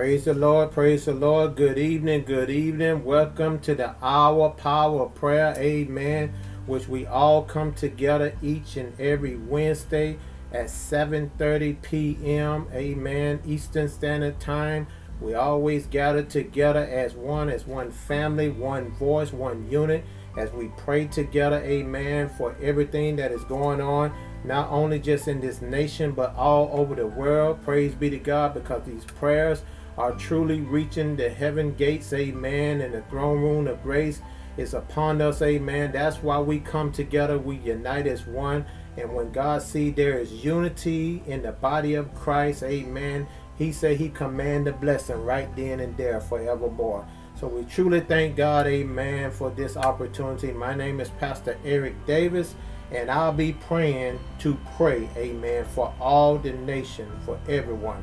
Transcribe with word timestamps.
Praise 0.00 0.24
the 0.24 0.32
Lord, 0.32 0.72
praise 0.72 1.04
the 1.04 1.12
Lord. 1.12 1.56
Good 1.56 1.76
evening, 1.76 2.22
good 2.22 2.48
evening. 2.48 3.04
Welcome 3.04 3.58
to 3.58 3.74
the 3.74 3.94
hour 4.02 4.48
power 4.48 5.10
prayer. 5.10 5.54
Amen. 5.58 6.32
Which 6.64 6.88
we 6.88 7.04
all 7.04 7.42
come 7.42 7.74
together 7.74 8.34
each 8.40 8.78
and 8.78 8.98
every 8.98 9.36
Wednesday 9.36 10.16
at 10.54 10.68
7:30 10.68 11.82
p.m. 11.82 12.66
Amen. 12.72 13.40
Eastern 13.44 13.90
Standard 13.90 14.40
Time. 14.40 14.86
We 15.20 15.34
always 15.34 15.84
gather 15.84 16.22
together 16.22 16.80
as 16.80 17.12
one, 17.12 17.50
as 17.50 17.66
one 17.66 17.90
family, 17.90 18.48
one 18.48 18.92
voice, 18.92 19.34
one 19.34 19.70
unit, 19.70 20.02
as 20.34 20.50
we 20.50 20.68
pray 20.78 21.08
together, 21.08 21.62
amen, 21.62 22.30
for 22.38 22.56
everything 22.62 23.16
that 23.16 23.30
is 23.30 23.44
going 23.44 23.82
on, 23.82 24.14
not 24.44 24.70
only 24.70 24.98
just 24.98 25.28
in 25.28 25.42
this 25.42 25.60
nation, 25.60 26.12
but 26.12 26.34
all 26.36 26.70
over 26.72 26.94
the 26.94 27.06
world. 27.06 27.62
Praise 27.62 27.94
be 27.94 28.08
to 28.08 28.18
God, 28.18 28.54
because 28.54 28.82
these 28.86 29.04
prayers 29.04 29.62
are 30.00 30.12
truly 30.12 30.62
reaching 30.62 31.14
the 31.14 31.28
heaven 31.28 31.74
gates, 31.74 32.10
amen, 32.14 32.80
and 32.80 32.94
the 32.94 33.02
throne 33.02 33.38
room 33.38 33.66
of 33.66 33.82
grace 33.82 34.22
is 34.56 34.72
upon 34.72 35.20
us, 35.20 35.42
amen. 35.42 35.92
That's 35.92 36.22
why 36.22 36.38
we 36.38 36.58
come 36.58 36.90
together, 36.90 37.38
we 37.38 37.56
unite 37.56 38.06
as 38.06 38.26
one. 38.26 38.64
And 38.96 39.12
when 39.14 39.30
God 39.30 39.60
see 39.60 39.90
there 39.90 40.18
is 40.18 40.42
unity 40.42 41.22
in 41.26 41.42
the 41.42 41.52
body 41.52 41.96
of 41.96 42.14
Christ, 42.14 42.62
amen, 42.62 43.26
he 43.58 43.72
said 43.72 43.98
he 43.98 44.08
command 44.08 44.66
the 44.66 44.72
blessing 44.72 45.22
right 45.22 45.54
then 45.54 45.80
and 45.80 45.94
there 45.98 46.18
forevermore. 46.18 47.06
So 47.38 47.46
we 47.46 47.64
truly 47.64 48.00
thank 48.00 48.36
God, 48.36 48.66
amen, 48.66 49.30
for 49.30 49.50
this 49.50 49.76
opportunity. 49.76 50.50
My 50.50 50.74
name 50.74 51.00
is 51.00 51.10
Pastor 51.10 51.58
Eric 51.62 52.06
Davis, 52.06 52.54
and 52.90 53.10
I'll 53.10 53.34
be 53.34 53.52
praying 53.52 54.18
to 54.38 54.56
pray, 54.78 55.10
amen, 55.14 55.66
for 55.66 55.92
all 56.00 56.38
the 56.38 56.52
nation, 56.52 57.06
for 57.26 57.38
everyone. 57.50 58.02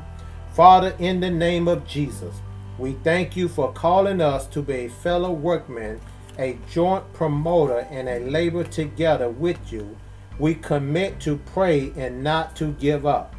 Father, 0.58 0.96
in 0.98 1.20
the 1.20 1.30
name 1.30 1.68
of 1.68 1.86
Jesus, 1.86 2.34
we 2.78 2.94
thank 3.04 3.36
you 3.36 3.46
for 3.46 3.72
calling 3.72 4.20
us 4.20 4.44
to 4.48 4.60
be 4.60 4.74
a 4.74 4.88
fellow 4.88 5.30
workman, 5.30 6.00
a 6.36 6.58
joint 6.68 7.12
promoter, 7.12 7.86
and 7.92 8.08
a 8.08 8.28
labor 8.28 8.64
together 8.64 9.30
with 9.30 9.72
you. 9.72 9.96
We 10.36 10.56
commit 10.56 11.20
to 11.20 11.36
pray 11.36 11.92
and 11.96 12.24
not 12.24 12.56
to 12.56 12.72
give 12.72 13.06
up. 13.06 13.36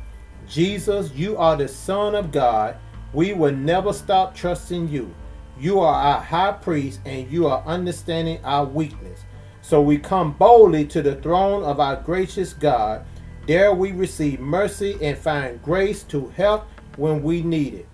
Jesus, 0.47 1.11
you 1.11 1.35
are 1.35 1.57
the 1.57 1.67
Son 1.67 2.15
of 2.15 2.31
God. 2.31 2.77
We 3.11 3.33
will 3.33 3.53
never 3.53 3.91
stop 3.91 4.33
trusting 4.33 4.87
you. 4.87 5.13
You 5.59 5.81
are 5.81 6.01
our 6.01 6.21
high 6.21 6.53
priest, 6.53 7.01
and 7.03 7.29
you 7.29 7.47
are 7.47 7.61
understanding 7.65 8.39
our 8.45 8.63
weakness. 8.63 9.19
So 9.61 9.81
we 9.81 9.97
come 9.97 10.31
boldly 10.31 10.85
to 10.85 11.01
the 11.01 11.17
throne 11.17 11.63
of 11.63 11.81
our 11.81 11.97
gracious 11.97 12.53
God. 12.53 13.05
There 13.45 13.73
we 13.73 13.91
receive 13.91 14.39
mercy 14.39 14.97
and 15.01 15.17
find 15.17 15.61
grace 15.61 16.03
to 16.03 16.29
help 16.37 16.65
when 16.99 17.23
we 17.23 17.41
need 17.41 17.73
it. 17.73 17.87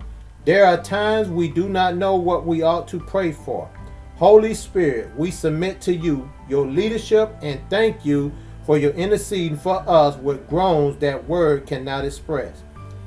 There 0.44 0.66
are 0.66 0.82
times 0.82 1.28
we 1.28 1.48
do 1.48 1.68
not 1.68 1.96
know 1.96 2.16
what 2.16 2.46
we 2.46 2.62
ought 2.62 2.86
to 2.88 3.00
pray 3.00 3.32
for. 3.32 3.70
Holy 4.16 4.54
Spirit, 4.54 5.14
we 5.16 5.30
submit 5.30 5.80
to 5.82 5.94
you 5.94 6.30
your 6.48 6.66
leadership 6.66 7.34
and 7.42 7.60
thank 7.68 8.04
you 8.04 8.32
for 8.64 8.78
your 8.78 8.92
interceding 8.92 9.58
for 9.58 9.84
us 9.88 10.16
with 10.16 10.48
groans 10.48 10.98
that 10.98 11.28
word 11.28 11.66
cannot 11.66 12.04
express. 12.04 12.62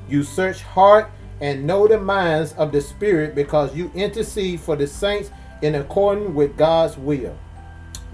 You 0.08 0.22
search 0.22 0.62
heart 0.62 1.10
and 1.40 1.66
know 1.66 1.88
the 1.88 1.98
minds 1.98 2.52
of 2.54 2.72
the 2.72 2.80
Spirit 2.80 3.34
because 3.34 3.74
you 3.74 3.90
intercede 3.94 4.60
for 4.60 4.76
the 4.76 4.86
saints 4.86 5.30
in 5.62 5.74
accordance 5.74 6.34
with 6.34 6.56
God's 6.56 6.96
will. 6.96 7.36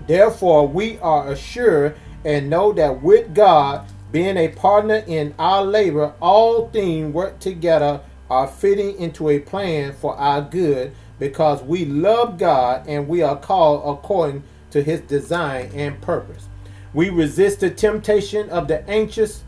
Therefore, 0.06 0.66
we 0.66 0.98
are 0.98 1.30
assured 1.30 1.96
and 2.24 2.50
know 2.50 2.72
that 2.72 3.02
with 3.02 3.34
God, 3.34 3.86
being 4.12 4.36
a 4.36 4.48
partner 4.48 5.02
in 5.06 5.34
our 5.38 5.64
labor, 5.64 6.14
all 6.20 6.68
things 6.70 7.12
work 7.12 7.38
together 7.40 8.00
are 8.30 8.46
fitting 8.46 8.98
into 8.98 9.28
a 9.28 9.38
plan 9.38 9.92
for 9.92 10.16
our 10.16 10.40
good 10.40 10.92
because 11.18 11.62
we 11.62 11.84
love 11.84 12.38
God 12.38 12.86
and 12.86 13.08
we 13.08 13.22
are 13.22 13.36
called 13.36 13.82
according 13.84 14.42
to 14.70 14.82
his 14.82 15.00
design 15.02 15.70
and 15.74 16.00
purpose. 16.00 16.48
We 16.92 17.10
resist 17.10 17.60
the 17.60 17.70
temptation 17.70 18.48
of 18.50 18.68
the 18.68 18.88
anxious 18.88 19.42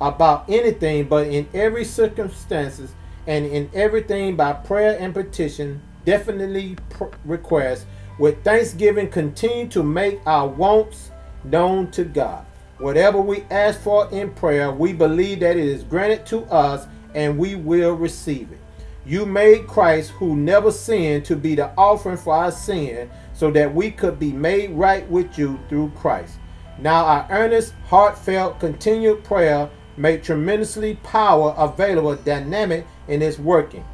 about 0.00 0.48
anything, 0.48 1.08
but 1.08 1.26
in 1.26 1.48
every 1.54 1.84
circumstances 1.84 2.92
and 3.26 3.46
in 3.46 3.70
everything 3.74 4.36
by 4.36 4.52
prayer 4.52 4.98
and 4.98 5.14
petition, 5.14 5.80
definitely 6.04 6.76
request 7.24 7.86
with 8.18 8.42
thanksgiving 8.44 9.08
continue 9.08 9.68
to 9.68 9.82
make 9.82 10.20
our 10.26 10.46
wants 10.46 11.10
known 11.42 11.90
to 11.92 12.04
God. 12.04 12.44
Whatever 12.78 13.20
we 13.20 13.42
ask 13.50 13.80
for 13.80 14.10
in 14.10 14.32
prayer, 14.32 14.72
we 14.72 14.92
believe 14.92 15.40
that 15.40 15.56
it 15.56 15.64
is 15.64 15.84
granted 15.84 16.26
to 16.26 16.42
us 16.46 16.88
and 17.14 17.38
we 17.38 17.54
will 17.54 17.92
receive 17.92 18.50
it. 18.50 18.58
You 19.06 19.26
made 19.26 19.68
Christ, 19.68 20.10
who 20.10 20.34
never 20.34 20.72
sinned, 20.72 21.24
to 21.26 21.36
be 21.36 21.54
the 21.54 21.70
offering 21.76 22.16
for 22.16 22.34
our 22.34 22.50
sin, 22.50 23.10
so 23.32 23.50
that 23.52 23.72
we 23.72 23.90
could 23.90 24.18
be 24.18 24.32
made 24.32 24.70
right 24.70 25.08
with 25.08 25.38
you 25.38 25.60
through 25.68 25.92
Christ. 25.94 26.38
Now, 26.78 27.04
our 27.04 27.26
earnest, 27.30 27.74
heartfelt, 27.86 28.58
continued 28.58 29.22
prayer 29.22 29.70
make 29.96 30.24
tremendously 30.24 30.96
power 31.04 31.54
available, 31.56 32.16
dynamic 32.16 32.86
in 33.06 33.22
its 33.22 33.38
working. 33.38 33.84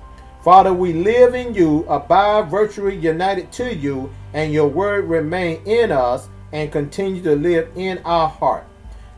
Father, 0.43 0.73
we 0.73 0.95
live 0.95 1.35
in 1.35 1.53
you, 1.53 1.85
abide 1.87 2.51
virtually 2.51 2.97
united 2.97 3.53
to 3.53 3.75
you, 3.75 4.11
and 4.33 4.55
your 4.55 4.69
word 4.69 5.05
remain 5.05 5.61
in 5.67 5.93
us 5.93 6.31
and 6.53 6.73
continue 6.73 7.23
to 7.23 7.37
live 7.37 7.69
in 7.77 7.99
our 8.07 8.29
heart. 8.29 8.67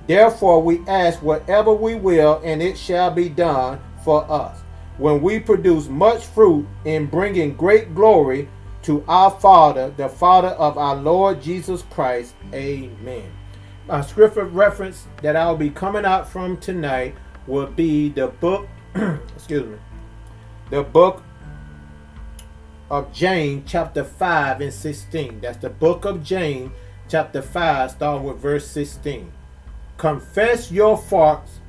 Therefore, 0.06 0.62
we 0.62 0.80
ask 0.86 1.22
whatever 1.22 1.72
we 1.72 1.94
will, 1.94 2.40
and 2.44 2.62
it 2.62 2.76
shall 2.76 3.10
be 3.10 3.28
done 3.28 3.80
for 4.04 4.30
us. 4.30 4.58
When 4.98 5.22
we 5.22 5.38
produce 5.38 5.88
much 5.88 6.26
fruit 6.26 6.66
in 6.84 7.06
bringing 7.06 7.54
great 7.54 7.94
glory 7.94 8.48
to 8.82 9.04
our 9.06 9.30
Father, 9.30 9.90
the 9.96 10.08
Father 10.08 10.48
of 10.48 10.76
our 10.76 10.96
Lord 10.96 11.40
Jesus 11.40 11.82
Christ. 11.90 12.34
Amen. 12.52 13.30
A 13.88 14.02
scripture 14.02 14.44
reference 14.44 15.06
that 15.22 15.36
I'll 15.36 15.56
be 15.56 15.70
coming 15.70 16.04
out 16.04 16.28
from 16.28 16.56
tonight 16.56 17.14
will 17.46 17.66
be 17.66 18.08
the 18.08 18.28
book, 18.28 18.68
excuse 19.34 19.66
me, 19.66 19.76
the 20.70 20.82
book 20.82 21.22
of 22.90 23.12
James, 23.12 23.70
chapter 23.70 24.04
5 24.04 24.60
and 24.60 24.72
16. 24.72 25.40
That's 25.40 25.58
the 25.58 25.70
book 25.70 26.04
of 26.04 26.22
James, 26.22 26.72
chapter 27.08 27.42
5, 27.42 27.92
starting 27.92 28.26
with 28.26 28.38
verse 28.38 28.66
16. 28.68 29.32
Confess 30.02 30.72
your 30.72 30.98
faults 30.98 31.60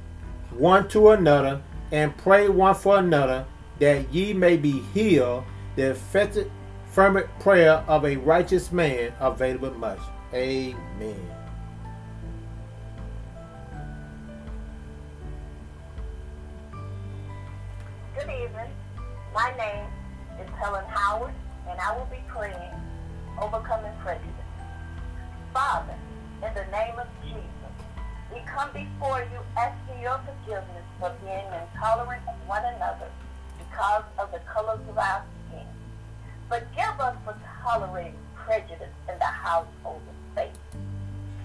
one 0.57 0.87
to 0.87 1.11
another 1.11 1.61
and 1.91 2.17
pray 2.17 2.49
one 2.49 2.73
for 2.73 2.97
another 2.97 3.45
that 3.77 4.11
ye 4.11 4.33
may 4.33 4.57
be 4.57 4.81
healed. 4.91 5.43
The 5.75 5.91
effective 5.91 6.49
fervent 6.89 7.27
prayer 7.41 7.83
of 7.87 8.05
a 8.05 8.15
righteous 8.15 8.71
man 8.71 9.13
available 9.19 9.75
much. 9.75 9.99
Amen. 10.33 11.15
Good 18.15 18.23
evening. 18.23 18.71
My 19.31 19.53
name 19.59 19.85
is 20.41 20.49
Helen 20.57 20.85
Howard, 20.85 21.35
and 21.69 21.79
I 21.79 21.95
will 21.95 22.05
be 22.05 22.23
praying 22.25 22.73
Overcoming 23.39 23.93
Prejudice. 24.01 24.27
Father, 25.53 25.93
in 26.43 26.51
the 26.55 26.65
name 26.71 26.97
of 26.97 27.05
Jesus, 27.23 27.62
we 28.33 28.41
come 28.49 28.69
before 28.73 29.19
you 29.31 29.39
asking 29.55 30.01
your 30.01 30.19
forgiveness 30.25 30.85
for 30.99 31.13
being 31.21 31.45
intolerant 31.53 32.21
of 32.27 32.33
one 32.47 32.65
another 32.65 33.09
because 33.59 34.03
of 34.17 34.31
the 34.31 34.39
colors 34.51 34.79
of 34.89 34.97
our 34.97 35.23
skin. 35.47 35.67
Forgive 36.49 36.99
us 36.99 37.15
for 37.23 37.37
tolerating 37.61 38.17
prejudice 38.35 38.93
in 39.07 39.19
the 39.19 39.25
household 39.25 40.01
of 40.09 40.35
faith. 40.35 40.57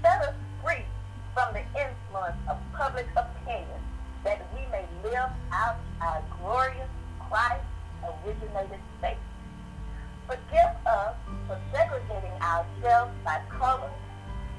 Set 0.01 0.23
us 0.23 0.35
free 0.65 0.85
from 1.35 1.53
the 1.53 1.61
influence 1.77 2.41
of 2.49 2.57
public 2.73 3.07
opinion 3.17 3.81
that 4.25 4.41
we 4.55 4.61
may 4.73 4.85
live 5.05 5.31
out 5.53 5.77
our 6.01 6.23
glorious 6.41 6.89
Christ-originated 7.29 8.81
faith. 9.03 9.19
Forgive 10.27 10.73
us 10.87 11.15
for 11.47 11.61
segregating 11.71 12.33
ourselves 12.41 13.12
by 13.25 13.41
color, 13.51 13.91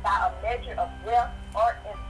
by 0.04 0.30
a 0.30 0.44
measure 0.44 0.80
of 0.80 0.90
wealth 1.06 1.32
or 1.56 1.76
intellect 1.86 2.09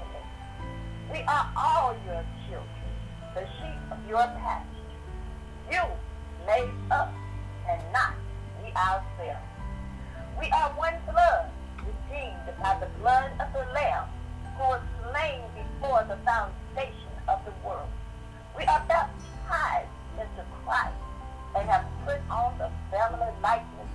we 1.12 1.22
are 1.22 1.50
all 1.58 1.96
your 2.06 2.24
children, 2.46 2.86
the 3.34 3.42
sheep 3.42 3.82
of 3.92 3.98
your 4.08 4.22
pasture. 4.22 4.68
You 5.72 5.82
made 6.46 6.70
us 6.92 7.10
and 7.68 7.82
not 7.92 8.14
we 8.64 8.72
ourselves. 8.74 9.46
We 10.40 10.50
are 10.52 10.70
one 10.78 10.94
blood, 11.10 11.50
redeemed 11.80 12.46
by 12.62 12.78
the 12.80 12.88
blood 13.02 13.32
of 13.40 13.54
the 13.54 13.66
Lamb, 13.74 14.08
who 14.58 14.64
was 14.64 14.82
slain 15.10 15.42
before 15.58 16.06
the 16.08 16.18
foundation 16.26 17.14
of 17.28 17.40
the 17.46 17.54
world. 17.66 17.90
We 18.56 18.64
are 18.66 18.84
baptized 18.88 19.90
into 20.14 20.46
Christ 20.64 20.94
and 21.56 21.70
have 21.70 21.86
put 22.06 22.20
on 22.30 22.58
the 22.58 22.70
family 22.92 23.34
likeness 23.42 23.90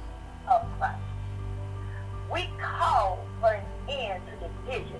of 0.50 0.62
Christ. 0.78 0.98
We 2.32 2.48
call 2.60 3.24
for 3.40 3.52
an 3.54 3.64
end 3.88 4.22
to 4.26 4.48
division 4.48 4.93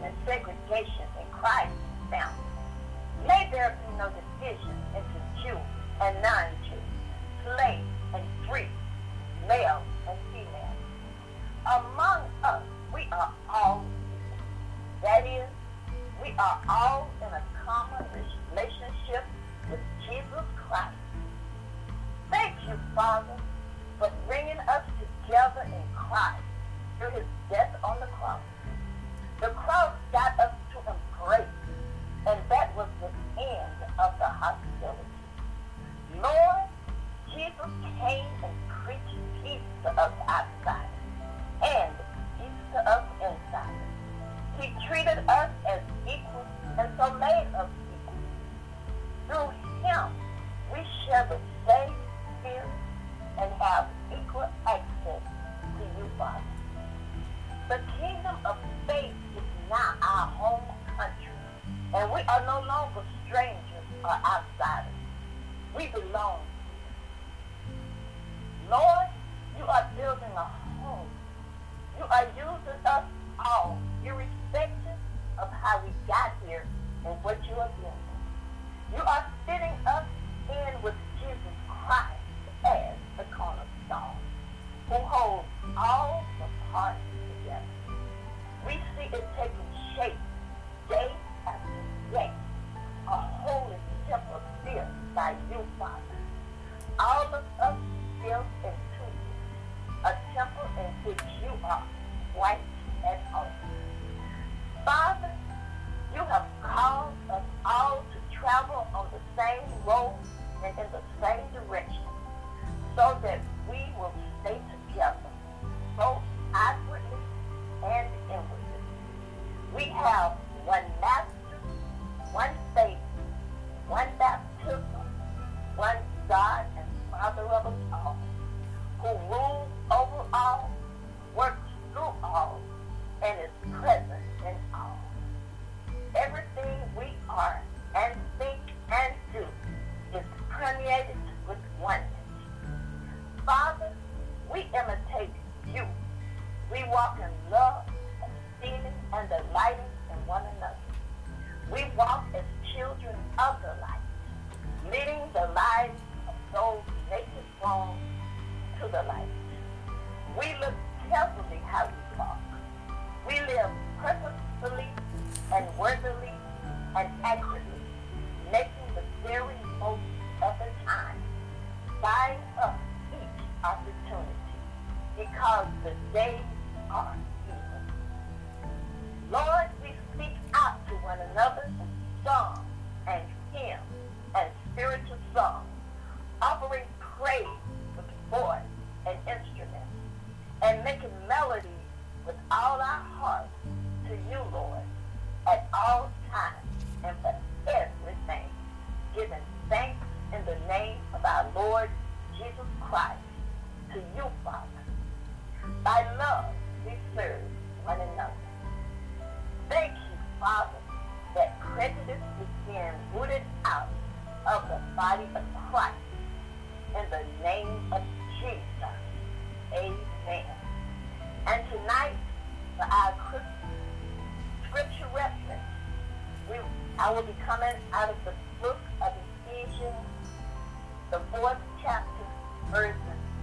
chapter, 231.83 232.25
verses 232.71 232.97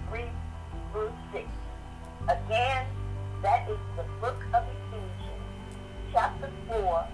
3 0.08 0.22
through 0.92 1.12
6. 1.32 1.44
Again, 2.24 2.86
that 3.42 3.68
is 3.68 3.78
the 3.96 4.04
book 4.20 4.40
of 4.54 4.64
Ephesians, 4.90 5.78
chapter 6.12 6.50
4, 6.68 7.06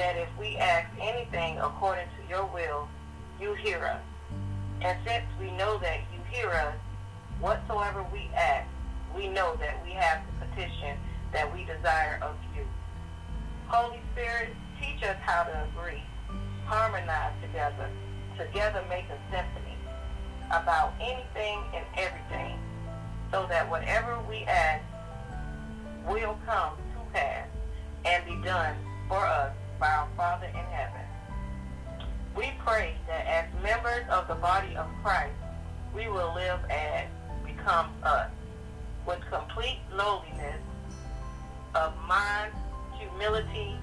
that 0.00 0.16
if 0.16 0.30
we 0.38 0.56
ask 0.56 0.88
anything 0.98 1.58
according 1.58 2.06
to 2.16 2.26
your 2.26 2.46
will, 2.46 2.88
you 3.38 3.52
hear 3.52 3.84
us. 3.84 4.00
And 4.80 4.96
since 5.06 5.26
we 5.38 5.50
know 5.58 5.76
that 5.76 6.00
you 6.10 6.18
hear 6.30 6.48
us, 6.48 6.74
whatsoever 7.38 8.06
we 8.10 8.30
ask, 8.34 8.66
we 9.14 9.28
know 9.28 9.56
that 9.60 9.84
we 9.84 9.90
have 9.90 10.22
the 10.24 10.46
petition 10.46 10.96
that 11.34 11.52
we 11.52 11.66
desire 11.66 12.18
of 12.22 12.34
you. 12.56 12.64
Holy 13.68 14.00
Spirit, 14.12 14.56
teach 14.80 15.02
us 15.02 15.18
how 15.20 15.42
to 15.42 15.68
agree, 15.68 16.02
harmonize 16.64 17.34
together, 17.42 17.90
together 18.38 18.82
make 18.88 19.04
a 19.04 19.18
symphony 19.30 19.76
about 20.46 20.94
anything 20.98 21.60
and 21.74 21.84
everything, 21.98 22.58
so 23.30 23.44
that 23.50 23.68
whatever 23.68 24.18
we 24.26 24.44
ask 24.44 24.82
will 26.08 26.38
come 26.46 26.72
to 26.94 27.12
pass 27.12 27.46
and 28.06 28.24
be 28.24 28.48
done 28.48 28.74
for 29.06 29.26
us 29.26 29.52
by 29.80 29.88
our 29.88 30.08
Father 30.14 30.46
in 30.46 30.54
heaven. 30.54 31.00
We 32.36 32.52
pray 32.64 32.94
that 33.08 33.26
as 33.26 33.62
members 33.62 34.04
of 34.10 34.28
the 34.28 34.34
body 34.34 34.76
of 34.76 34.86
Christ, 35.02 35.34
we 35.94 36.06
will 36.08 36.34
live 36.34 36.60
as 36.70 37.06
becomes 37.44 37.90
us, 38.04 38.30
with 39.06 39.20
complete 39.30 39.80
lowliness 39.92 40.60
of 41.74 41.94
mind, 42.06 42.52
humility, 42.98 43.76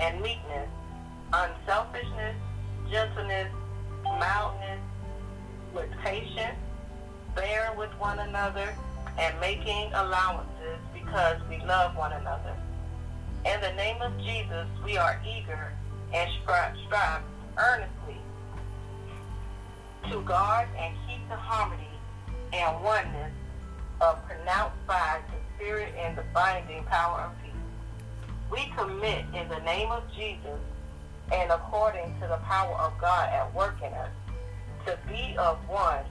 and 0.00 0.20
meekness, 0.20 0.68
unselfishness, 1.32 2.36
gentleness, 2.90 3.52
mildness, 4.02 4.80
with 5.72 5.88
patience, 6.02 6.58
bearing 7.34 7.78
with 7.78 7.90
one 7.98 8.18
another, 8.18 8.74
and 9.18 9.40
making 9.40 9.92
allowances 9.94 10.78
because 10.92 11.36
we 11.48 11.58
love 11.64 11.96
one 11.96 12.12
another. 12.12 12.56
In 13.44 13.60
the 13.60 13.72
name 13.74 14.00
of 14.00 14.16
Jesus, 14.20 14.66
we 14.82 14.96
are 14.96 15.20
eager 15.22 15.70
and 16.14 16.30
strive, 16.42 16.74
strive 16.86 17.22
earnestly 17.58 18.16
to 20.10 20.22
guard 20.22 20.66
and 20.78 20.96
keep 21.06 21.28
the 21.28 21.36
harmony 21.36 21.90
and 22.54 22.82
oneness 22.82 23.32
of 24.00 24.24
pronounced 24.26 24.86
by 24.86 25.20
the 25.28 25.36
Spirit 25.56 25.92
and 25.98 26.16
the 26.16 26.24
binding 26.32 26.84
power 26.84 27.20
of 27.20 27.32
peace. 27.42 27.52
We 28.50 28.72
commit 28.78 29.26
in 29.34 29.46
the 29.50 29.60
name 29.60 29.90
of 29.90 30.04
Jesus 30.16 30.60
and 31.30 31.50
according 31.50 32.18
to 32.20 32.26
the 32.26 32.38
power 32.44 32.74
of 32.76 32.98
God 32.98 33.28
at 33.28 33.54
work 33.54 33.76
in 33.82 33.92
us 33.92 34.10
to 34.86 34.98
be 35.06 35.36
of 35.36 35.58
one 35.68 36.04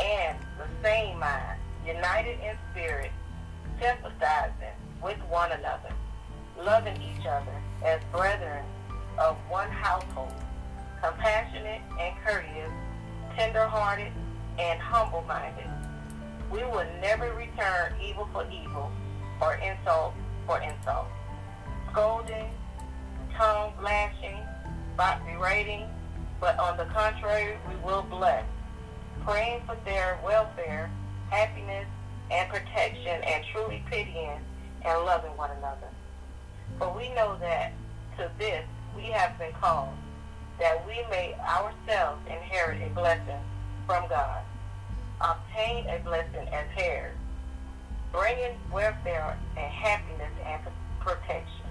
and 0.00 0.38
the 0.56 0.68
same 0.84 1.18
mind, 1.18 1.58
united 1.84 2.38
in 2.40 2.56
spirit, 2.72 3.10
sympathizing 3.80 4.76
with 5.06 5.18
one 5.30 5.52
another, 5.52 5.94
loving 6.64 7.00
each 7.00 7.24
other 7.24 7.62
as 7.84 8.00
brethren 8.10 8.64
of 9.18 9.36
one 9.48 9.70
household, 9.70 10.32
compassionate 11.00 11.80
and 12.00 12.16
courteous, 12.24 12.72
tender-hearted, 13.36 14.10
and 14.58 14.80
humble-minded. 14.80 15.70
We 16.50 16.64
will 16.64 16.84
never 17.00 17.32
return 17.34 17.94
evil 18.02 18.28
for 18.32 18.44
evil 18.50 18.90
or 19.40 19.54
insult 19.54 20.14
for 20.44 20.60
insult. 20.60 21.06
Scolding, 21.92 22.50
tongue 23.36 23.74
lashing, 23.80 24.40
berating, 24.96 25.86
but 26.40 26.58
on 26.58 26.76
the 26.76 26.86
contrary, 26.86 27.58
we 27.68 27.76
will 27.76 28.02
bless, 28.10 28.44
praying 29.24 29.62
for 29.66 29.76
their 29.84 30.18
welfare, 30.24 30.90
happiness, 31.30 31.86
and 32.32 32.48
protection, 32.50 33.22
and 33.22 33.44
truly 33.52 33.84
pitying 33.88 34.40
and 34.84 35.04
loving 35.04 35.36
one 35.36 35.50
another. 35.50 35.88
For 36.78 36.92
we 36.96 37.08
know 37.14 37.36
that 37.40 37.72
to 38.18 38.30
this 38.38 38.64
we 38.94 39.04
have 39.04 39.38
been 39.38 39.52
called, 39.52 39.94
that 40.58 40.86
we 40.86 40.94
may 41.10 41.34
ourselves 41.34 42.20
inherit 42.26 42.82
a 42.82 42.90
blessing 42.94 43.40
from 43.86 44.08
God, 44.08 44.42
obtain 45.20 45.86
a 45.88 45.98
blessing 46.00 46.48
as 46.52 46.66
heirs, 46.76 47.16
bringing 48.12 48.58
welfare 48.72 49.38
and 49.56 49.72
happiness 49.72 50.32
and 50.44 50.62
protection. 51.00 51.66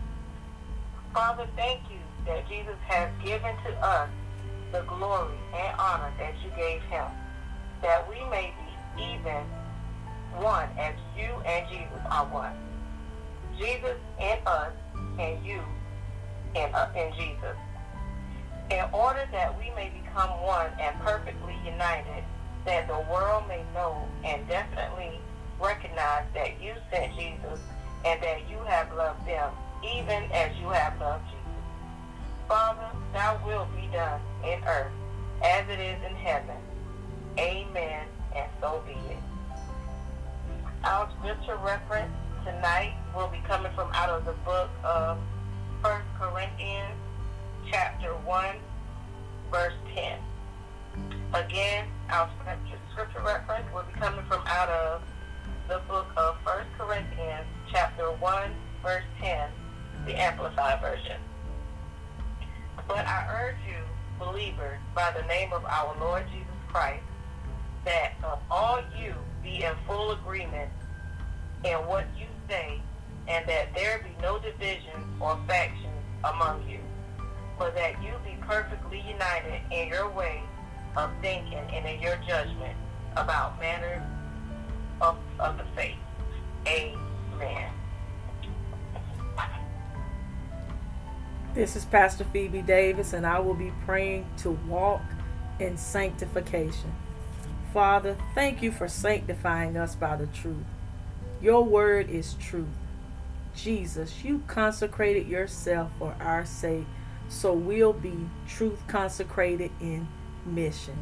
Father, 1.14 1.48
thank 1.56 1.82
you 1.90 2.00
that 2.26 2.48
Jesus 2.50 2.76
has 2.88 3.10
given 3.24 3.56
to 3.66 3.72
us 3.86 4.10
the 4.72 4.82
glory 4.82 5.38
and 5.54 5.80
honor 5.80 6.12
that 6.20 6.34
you 6.44 6.50
gave 6.58 6.82
him, 6.84 7.06
that 7.82 8.08
we 8.10 8.16
may 8.30 8.54
be 8.96 9.04
even 9.04 9.44
one 10.42 10.68
as 10.78 10.96
you 11.18 11.30
and 11.46 11.68
Jesus 11.70 12.02
are 12.10 12.26
one. 12.26 12.54
Jesus 13.58 13.98
in 14.20 14.38
us 14.46 14.74
and 15.20 15.46
you 15.46 15.62
in, 16.56 16.74
uh, 16.74 16.92
in 16.96 17.12
Jesus. 17.14 17.56
In 18.72 18.84
order 18.94 19.28
that 19.32 19.58
we 19.58 19.70
may 19.76 19.90
become 19.90 20.30
one 20.42 20.72
and 20.80 21.00
perfectly 21.02 21.56
united, 21.66 22.24
that 22.66 22.88
the 22.88 23.06
world 23.12 23.48
may 23.48 23.64
know 23.74 24.08
and 24.24 24.48
definitely 24.48 25.20
recognize 25.62 26.26
that 26.34 26.62
you 26.62 26.74
sent 26.92 27.14
Jesus 27.16 27.60
and 28.06 28.22
that 28.22 28.50
you 28.50 28.58
have 28.66 28.94
loved 28.96 29.26
them 29.28 29.52
even 29.84 30.24
as 30.32 30.56
you 30.58 30.70
have 30.70 31.00
loved 31.00 31.24
Jesus. 31.26 31.46
Father, 32.48 32.90
thy 33.14 33.38
will 33.46 33.68
be 33.76 33.88
done 33.88 34.20
in 34.44 34.64
earth 34.66 34.92
as 35.44 35.68
it 35.70 35.80
is 35.80 35.98
in 36.08 36.16
heaven. 36.16 36.58
Amen, 37.38 38.08
and 38.36 38.50
so 38.62 38.82
be 38.86 38.94
it. 39.12 39.20
Our 40.84 41.10
scripture 41.20 41.58
reference 41.58 42.14
tonight 42.46 42.94
will 43.16 43.28
be 43.28 43.40
coming 43.48 43.72
from 43.74 43.90
out 43.94 44.10
of 44.10 44.24
the 44.24 44.34
book 44.46 44.70
of 44.84 45.18
1 45.82 46.02
Corinthians 46.20 46.94
chapter 47.72 48.14
1, 48.14 48.46
verse 49.52 49.74
10. 49.96 50.20
Again, 51.34 51.88
our 52.12 52.30
scripture, 52.40 52.78
scripture 52.92 53.22
reference 53.26 53.66
will 53.74 53.84
be 53.92 54.00
coming 54.00 54.24
from 54.26 54.44
out 54.46 54.70
of 54.70 55.02
the 55.68 55.82
book 55.88 56.06
of 56.16 56.36
1 56.44 56.66
Corinthians 56.78 57.48
chapter 57.72 58.12
1, 58.12 58.52
verse 58.84 59.04
10, 59.20 59.50
the 60.06 60.14
Amplified 60.14 60.80
Version. 60.82 61.20
But 62.88 63.08
I 63.08 63.28
urge 63.42 63.56
you, 63.68 63.82
believers, 64.24 64.78
by 64.94 65.12
the 65.20 65.26
name 65.28 65.52
of 65.52 65.66
our 65.66 65.98
Lord 66.00 66.26
Jesus 66.32 66.48
Christ, 66.68 67.04
that 67.86 68.14
of 68.24 68.40
all 68.52 68.82
you 69.02 69.16
be 69.42 69.64
in 69.64 69.74
full 69.88 70.12
agreement 70.12 70.70
in 71.64 71.78
what 71.88 72.06
you 72.16 72.28
and 72.50 73.48
that 73.48 73.74
there 73.76 74.00
be 74.00 74.22
no 74.22 74.40
divisions 74.40 75.06
or 75.20 75.40
factions 75.48 75.88
among 76.24 76.68
you, 76.70 76.80
but 77.58 77.76
that 77.76 78.02
you 78.04 78.12
be 78.24 78.38
perfectly 78.42 79.02
united 79.02 79.62
in 79.72 79.88
your 79.88 80.10
way 80.10 80.42
of 80.96 81.10
thinking 81.22 81.58
and 81.74 81.86
in 81.86 82.00
your 82.02 82.18
judgment 82.28 82.76
about 83.18 83.60
matters 83.60 84.04
of, 85.02 85.18
of 85.40 85.58
the 85.58 85.66
faith. 85.76 85.96
Amen. 86.68 87.72
This 91.54 91.76
is 91.76 91.86
Pastor 91.86 92.26
Phoebe 92.34 92.62
Davis, 92.62 93.14
and 93.14 93.26
I 93.26 93.40
will 93.40 93.54
be 93.54 93.72
praying 93.86 94.26
to 94.40 94.52
walk 94.68 95.02
in 95.60 95.78
sanctification. 95.78 96.94
Father, 97.74 98.18
thank 98.34 98.62
you 98.62 98.72
for 98.72 98.90
sanctifying 98.90 99.78
us 99.78 99.96
by 99.96 100.18
the 100.18 100.28
truth. 100.28 100.66
Your 101.42 101.64
word 101.64 102.10
is 102.10 102.36
truth. 102.36 102.68
Jesus, 103.56 104.24
you 104.24 104.44
consecrated 104.48 105.28
yourself 105.28 105.92
for 105.98 106.16
our 106.20 106.46
sake, 106.46 106.86
so 107.30 107.54
we'll 107.54 107.94
be 107.94 108.28
truth 108.48 108.86
consecrated 108.88 109.72
in 109.80 110.08
mission. 110.46 110.98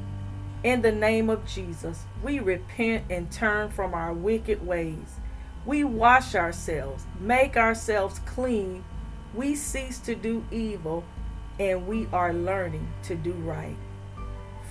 In 0.64 0.82
the 0.82 0.92
name 0.92 1.30
of 1.30 1.46
Jesus, 1.46 2.04
we 2.22 2.40
repent 2.40 3.06
and 3.10 3.32
turn 3.32 3.70
from 3.70 3.94
our 3.94 4.14
wicked 4.14 4.66
ways. 4.66 5.20
We 5.66 5.84
wash 5.84 6.36
ourselves, 6.36 7.06
make 7.20 7.58
ourselves 7.58 8.20
clean 8.20 8.84
we 9.34 9.56
cease 9.56 9.98
to 10.00 10.14
do 10.14 10.46
evil 10.52 11.04
and 11.60 11.88
we 11.88 12.08
are 12.14 12.34
learning 12.34 12.88
to 13.04 13.16
do 13.16 13.32
right. 13.32 13.76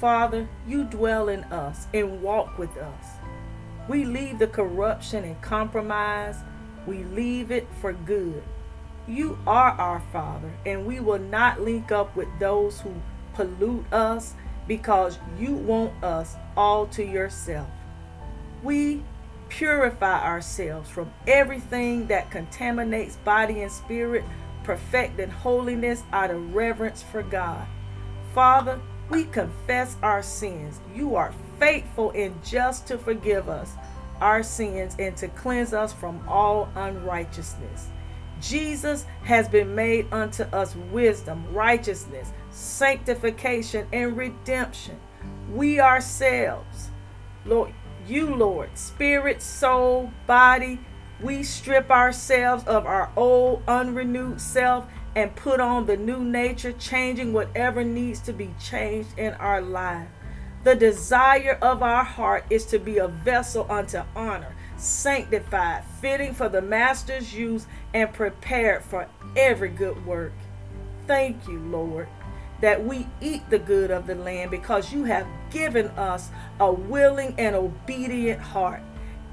Father, 0.01 0.49
you 0.67 0.85
dwell 0.85 1.29
in 1.29 1.45
us 1.45 1.87
and 1.93 2.23
walk 2.23 2.59
with 2.59 2.77
us. 2.77 3.07
We 3.89 4.05
leave 4.05 4.39
the 4.39 4.47
corruption 4.47 5.25
and 5.25 5.41
compromise, 5.43 6.37
we 6.87 7.05
leave 7.05 7.51
it 7.51 7.67
for 7.81 7.93
good. 7.93 8.43
You 9.07 9.39
are 9.47 9.71
our 9.73 10.01
Father, 10.13 10.53
and 10.65 10.87
we 10.87 11.01
will 11.01 11.19
not 11.19 11.61
link 11.61 11.91
up 11.91 12.15
with 12.15 12.29
those 12.39 12.81
who 12.81 12.95
pollute 13.35 13.93
us 13.93 14.35
because 14.69 15.19
you 15.39 15.55
want 15.55 16.03
us 16.05 16.37
all 16.57 16.87
to 16.89 17.05
yourself. 17.05 17.69
We 18.63 19.03
purify 19.49 20.25
ourselves 20.25 20.89
from 20.89 21.13
everything 21.27 22.07
that 22.07 22.31
contaminates 22.31 23.17
body 23.17 23.63
and 23.63 23.73
spirit 23.73 24.25
perfecting 24.65 25.31
holiness 25.31 26.03
out 26.13 26.31
of 26.31 26.55
reverence 26.55 27.03
for 27.03 27.23
God. 27.23 27.67
Father, 28.35 28.81
we 29.11 29.25
confess 29.25 29.97
our 30.03 30.23
sins. 30.23 30.81
You 30.95 31.17
are 31.17 31.35
faithful 31.63 32.11
and 32.11 32.35
just 32.45 32.89
to 32.89 32.99
forgive 32.99 33.49
us 33.49 33.75
our 34.21 34.43
sins 34.43 34.97
and 34.99 35.17
to 35.17 35.29
cleanse 35.29 35.73
us 35.73 35.93
from 35.93 36.21
all 36.29 36.69
unrighteousness. 36.75 37.87
Jesus 38.41 39.07
has 39.23 39.49
been 39.49 39.73
made 39.73 40.13
unto 40.13 40.43
us 40.43 40.75
wisdom, 40.91 41.45
righteousness, 41.53 42.33
sanctification, 42.51 43.87
and 43.93 44.17
redemption. 44.17 44.99
We 45.53 45.79
ourselves, 45.79 46.91
Lord, 47.47 47.73
you, 48.09 48.35
Lord, 48.35 48.77
spirit, 48.77 49.41
soul, 49.41 50.11
body. 50.27 50.81
We 51.21 51.45
strip 51.45 51.93
ourselves 51.93 52.65
of 52.65 52.87
our 52.87 53.13
old, 53.15 53.63
unrenewed 53.69 54.41
self 54.41 54.87
and 55.15 55.37
put 55.37 55.61
on 55.61 55.87
the 55.87 55.97
new 55.97 56.25
nature, 56.25 56.73
changing 56.73 57.33
whatever 57.33 57.85
needs 57.85 58.19
to 58.23 58.33
be 58.33 58.53
changed 58.59 59.17
in 59.17 59.35
our 59.35 59.61
life. 59.61 60.09
The 60.65 60.77
desire 60.77 61.59
of 61.61 61.83
our 61.83 62.05
heart 62.05 62.45
is 62.49 62.65
to 62.67 62.79
be 62.79 62.99
a 62.99 63.09
vessel 63.09 63.67
unto 63.69 64.03
honor, 64.15 64.55
sanctified, 64.77 65.85
fitting 66.01 66.35
for 66.35 66.49
the 66.49 66.63
Master's 66.63 67.35
use, 67.35 67.67
and 67.93 68.13
prepared 68.13 68.85
for 68.85 69.09
every 69.37 69.71
good 69.71 70.07
work. 70.07 70.33
Thank 71.09 71.49
you, 71.49 71.59
Lord, 71.59 72.07
that 72.61 72.85
we 72.85 73.09
eat 73.21 73.43
the 73.51 73.59
good 73.59 73.91
of 73.91 74.07
the 74.07 74.15
land 74.15 74.53
because 74.53 74.93
you 74.93 75.03
have 75.05 75.27
given 75.51 75.89
us 75.89 76.31
a 76.61 76.73
willing 76.73 77.35
and 77.39 77.57
obedient 77.57 78.41
heart. 78.41 78.83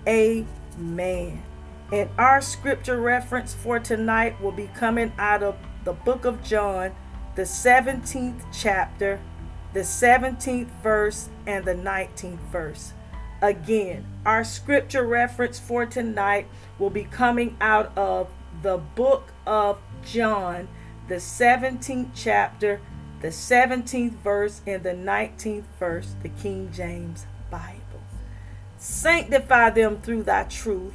Amen. 0.07 1.43
And 1.91 2.09
our 2.17 2.41
scripture 2.41 2.99
reference 2.99 3.53
for 3.53 3.79
tonight 3.79 4.41
will 4.41 4.51
be 4.51 4.69
coming 4.75 5.13
out 5.19 5.43
of 5.43 5.57
the 5.83 5.93
book 5.93 6.25
of 6.25 6.43
John, 6.43 6.95
the 7.35 7.43
17th 7.43 8.41
chapter, 8.51 9.19
the 9.73 9.81
17th 9.81 10.69
verse, 10.81 11.29
and 11.45 11.65
the 11.65 11.75
19th 11.75 12.39
verse. 12.51 12.93
Again, 13.41 14.05
our 14.25 14.43
scripture 14.43 15.05
reference 15.05 15.59
for 15.59 15.85
tonight 15.85 16.47
will 16.77 16.89
be 16.89 17.03
coming 17.03 17.55
out 17.61 17.97
of 17.97 18.29
the 18.61 18.77
book 18.77 19.31
of 19.45 19.79
John, 20.05 20.67
the 21.07 21.15
17th 21.15 22.09
chapter, 22.13 22.81
the 23.21 23.29
17th 23.29 24.13
verse, 24.23 24.61
and 24.65 24.83
the 24.83 24.93
19th 24.93 25.65
verse, 25.79 26.15
the 26.21 26.29
King 26.29 26.71
James 26.73 27.25
Bible. 27.49 27.79
Sanctify 28.77 29.71
them 29.71 30.01
through 30.01 30.23
thy 30.23 30.43
truth. 30.43 30.93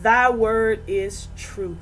Thy 0.00 0.30
word 0.30 0.82
is 0.86 1.28
truth. 1.36 1.78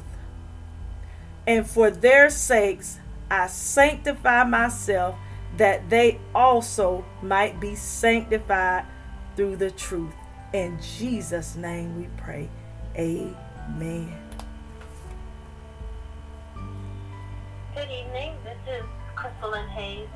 And 1.47 1.67
for 1.67 1.91
their 1.91 2.31
sakes 2.31 2.99
I 3.31 3.47
sanctify 3.47 4.45
myself 4.45 5.17
that 5.57 5.89
they 5.89 6.19
also 6.35 7.05
might 7.23 7.61
be 7.61 7.75
sanctified 7.75 8.85
through 9.37 9.57
the 9.57 9.71
truth. 9.71 10.13
In 10.53 10.79
Jesus' 10.81 11.57
name 11.57 11.97
we 11.97 12.09
pray. 12.17 12.49
Amen. 12.97 14.13
Good 17.75 17.91
evening. 17.91 18.35
This 18.45 18.59
is 18.69 18.85
Crystal 19.15 19.55
and 19.55 19.71
Hayes, 19.71 20.09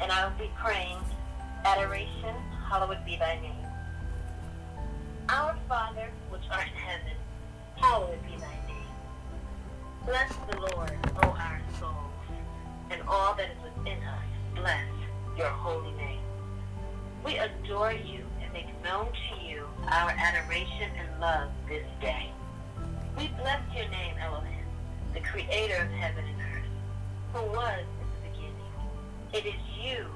and 0.00 0.10
I 0.10 0.24
will 0.26 0.38
be 0.38 0.50
praying 0.56 0.98
Adoration, 1.64 2.34
hallowed 2.68 3.04
be 3.04 3.16
thy 3.16 3.38
name. 3.40 3.66
Our 5.28 5.56
Father, 5.68 6.08
which 6.30 6.42
art 6.50 6.66
in 6.68 6.78
heaven, 6.78 7.16
hallowed 7.76 8.22
be 8.22 8.36
thy 8.38 8.66
name. 8.66 8.86
Bless 10.06 10.32
the 10.50 10.56
Lord, 10.58 10.96
O 11.22 11.28
our 11.28 11.60
souls, 11.78 12.12
and 12.90 13.02
all 13.08 13.34
that 13.34 13.50
is 13.50 13.56
within 13.62 14.02
us 14.04 14.37
bless 14.60 14.84
your 15.36 15.48
holy 15.48 15.92
name. 15.92 16.20
We 17.24 17.36
adore 17.36 17.92
you 17.92 18.24
and 18.42 18.52
make 18.52 18.66
known 18.82 19.06
to 19.06 19.44
you 19.44 19.64
our 19.90 20.10
adoration 20.10 20.90
and 20.98 21.20
love 21.20 21.50
this 21.68 21.84
day. 22.00 22.30
We 23.16 23.28
bless 23.40 23.60
your 23.74 23.88
name, 23.88 24.16
Elohim, 24.20 24.64
the 25.14 25.20
creator 25.20 25.76
of 25.76 25.90
heaven 25.90 26.24
and 26.24 26.40
earth, 26.40 26.70
who 27.34 27.42
was 27.52 27.80
in 28.00 28.06
the 28.14 28.30
beginning. 28.30 28.72
It 29.32 29.46
is 29.46 29.60
you 29.80 30.06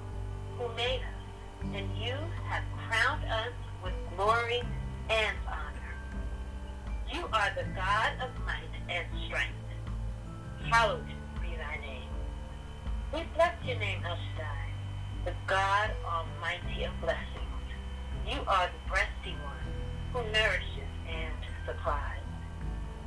who 0.58 0.74
made 0.76 1.00
us, 1.00 1.66
and 1.74 1.88
you 1.96 2.14
have 2.48 2.64
crowned 2.88 3.24
us 3.24 3.52
with 3.82 3.94
glory 4.16 4.62
and 5.10 5.36
honor. 5.46 5.94
You 7.12 7.28
are 7.32 7.50
the 7.56 7.64
God 7.74 8.12
of 8.22 8.30
might 8.46 8.72
and 8.88 9.06
strength. 9.26 9.52
Hallowed. 10.70 11.04
We 13.12 13.20
bless 13.34 13.52
your 13.62 13.78
name, 13.78 14.00
El 14.08 14.16
Shaddai, 14.16 14.72
the 15.26 15.34
God 15.46 15.90
Almighty 16.02 16.84
of 16.84 16.98
blessings. 17.02 17.66
You 18.26 18.40
are 18.46 18.70
the 18.72 18.90
breasty 18.90 19.34
one 19.44 19.68
who 20.14 20.32
nourishes 20.32 20.88
and 21.06 21.34
supplies. 21.66 22.24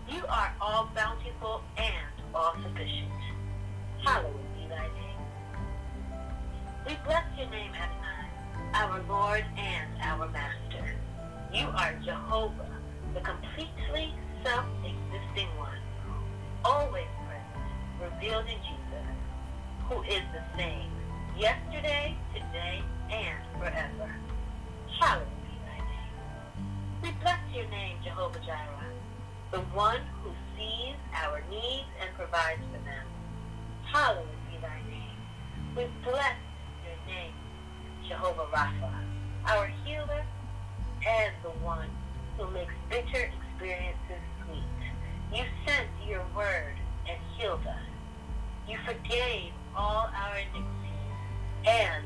You 0.08 0.22
are 0.30 0.54
all 0.62 0.92
bountiful 0.94 1.64
and 1.78 2.14
all 2.36 2.54
sufficient. 2.62 3.10
Hallowed 4.04 4.36
be 4.54 4.68
thy 4.70 4.86
name. 4.94 5.22
We 6.86 6.98
bless 7.04 7.26
your 7.36 7.50
name, 7.50 7.72
Adonai, 7.74 8.30
our 8.76 9.02
Lord 9.10 9.44
and 9.58 9.90
our 10.04 10.28
Master. 10.30 10.86
You 11.52 11.66
are 11.66 11.94
Jehovah, 12.06 12.78
the 13.16 13.22
completely 13.22 14.14
self-existing 14.44 15.48
one, 15.58 15.80
always 16.64 17.08
present, 17.26 18.14
revealed 18.14 18.46
in 18.46 18.60
Jesus, 18.62 18.86
who 19.90 20.02
is 20.04 20.22
the 20.34 20.44
same 20.58 20.90
yesterday, 21.38 22.16
today, 22.34 22.82
and 23.12 23.38
forever. 23.60 24.16
Hallowed 25.00 25.28
be 25.44 25.54
thy 25.66 25.78
name. 25.78 27.04
We 27.04 27.12
bless 27.22 27.40
your 27.54 27.68
name, 27.70 27.98
Jehovah 28.04 28.40
Jireh, 28.40 28.94
the 29.52 29.60
one 29.76 30.02
who 30.24 30.32
sees 30.58 30.96
our 31.14 31.42
needs 31.50 31.88
and 32.02 32.10
provides 32.16 32.62
for 32.72 32.80
them. 32.80 33.06
Hallowed 33.92 34.26
be 34.50 34.58
thy 34.60 34.82
name. 34.90 35.20
We 35.76 35.86
bless 36.04 36.38
your 36.84 36.98
name, 37.06 37.34
Jehovah 38.08 38.48
Rapha, 38.52 38.92
our 39.48 39.68
healer 39.84 40.24
and 41.08 41.34
the 41.44 41.52
one 41.64 41.90
who 42.38 42.50
makes 42.52 42.74
bitter 42.90 43.32
experiences 43.32 44.24
sweet. 44.46 44.64
You 45.32 45.44
sent 45.66 45.88
your 46.08 46.26
word 46.36 46.76
and 47.08 47.18
healed 47.38 47.66
us. 47.68 47.86
You 48.68 48.78
forgave 48.86 49.52
all 49.76 50.10
our 50.14 50.38
iniquities, 50.38 51.16
and 51.66 52.06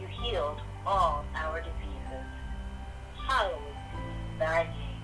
you 0.00 0.06
healed 0.06 0.60
all 0.86 1.24
our 1.34 1.60
diseases. 1.60 2.26
Hallowed 3.26 3.60
be 3.92 4.38
thy 4.38 4.64
name. 4.64 5.02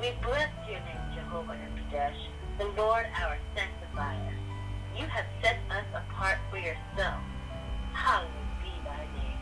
We 0.00 0.12
bless 0.22 0.50
your 0.68 0.80
name, 0.80 1.14
Jehovah 1.14 1.58
Kadesh, 1.76 2.18
the 2.58 2.66
Lord 2.76 3.06
our 3.22 3.38
sanctifier. 3.54 4.34
You 4.98 5.06
have 5.06 5.26
set 5.42 5.58
us 5.70 5.86
apart 5.94 6.38
for 6.50 6.58
yourself. 6.58 7.20
Hallowed 7.92 8.30
be 8.62 8.70
thy 8.84 9.06
name. 9.16 9.38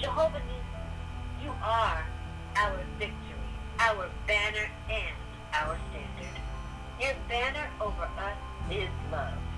Jehovah 0.00 0.42
you 1.42 1.50
are 1.60 2.06
our 2.56 2.78
victory, 2.98 3.16
our 3.80 4.08
banner, 4.28 4.70
and 4.88 5.16
our 5.52 5.76
standard. 5.90 6.40
Your 7.00 7.14
banner 7.28 7.68
over 7.80 8.04
us 8.04 8.36
is 8.70 8.88
love. 9.10 9.51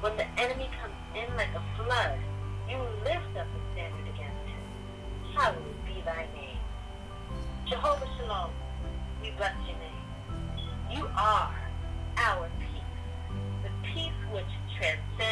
When 0.00 0.16
the 0.16 0.26
enemy 0.40 0.70
comes 0.80 0.94
in 1.14 1.36
like 1.36 1.50
a 1.54 1.62
flood, 1.76 2.18
you 2.66 2.78
lift 3.04 3.36
up 3.36 3.46
the 3.52 3.60
standard 3.74 4.08
against 4.08 4.46
him. 4.48 5.34
Hallowed 5.34 5.84
be 5.84 6.00
thy 6.00 6.26
name. 6.34 6.56
Jehovah 7.68 8.08
Shalom, 8.16 8.50
we 9.20 9.30
bless 9.32 9.54
your 9.66 9.76
name. 9.76 10.08
You 10.90 11.06
are 11.14 11.54
our 12.16 12.48
peace, 12.60 12.82
the 13.62 13.88
peace 13.92 14.20
which 14.32 14.48
transcends 14.78 15.29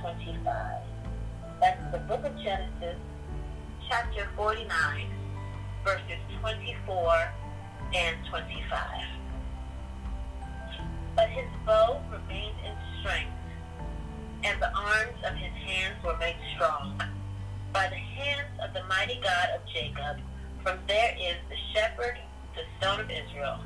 25. 0.00 0.44
That's 1.60 1.92
the 1.92 1.98
book 1.98 2.24
of 2.24 2.34
Genesis, 2.36 2.96
chapter 3.88 4.28
49, 4.34 5.06
verses 5.84 6.18
24 6.40 7.32
and 7.94 8.16
25. 8.30 8.80
But 11.14 11.28
his 11.28 11.44
bow 11.66 12.00
remained 12.10 12.56
in 12.64 12.72
strength, 13.00 13.32
and 14.42 14.60
the 14.62 14.72
arms 14.74 15.18
of 15.26 15.34
his 15.34 15.52
hands 15.52 16.02
were 16.02 16.16
made 16.16 16.36
strong. 16.54 16.98
By 17.72 17.88
the 17.88 17.96
hands 17.96 18.48
of 18.64 18.72
the 18.72 18.84
mighty 18.84 19.20
God 19.22 19.48
of 19.54 19.60
Jacob, 19.70 20.16
from 20.62 20.78
there 20.88 21.14
is 21.20 21.36
the 21.50 21.56
shepherd, 21.74 22.18
the 22.54 22.62
stone 22.78 23.00
of 23.00 23.10
Israel. 23.10 23.58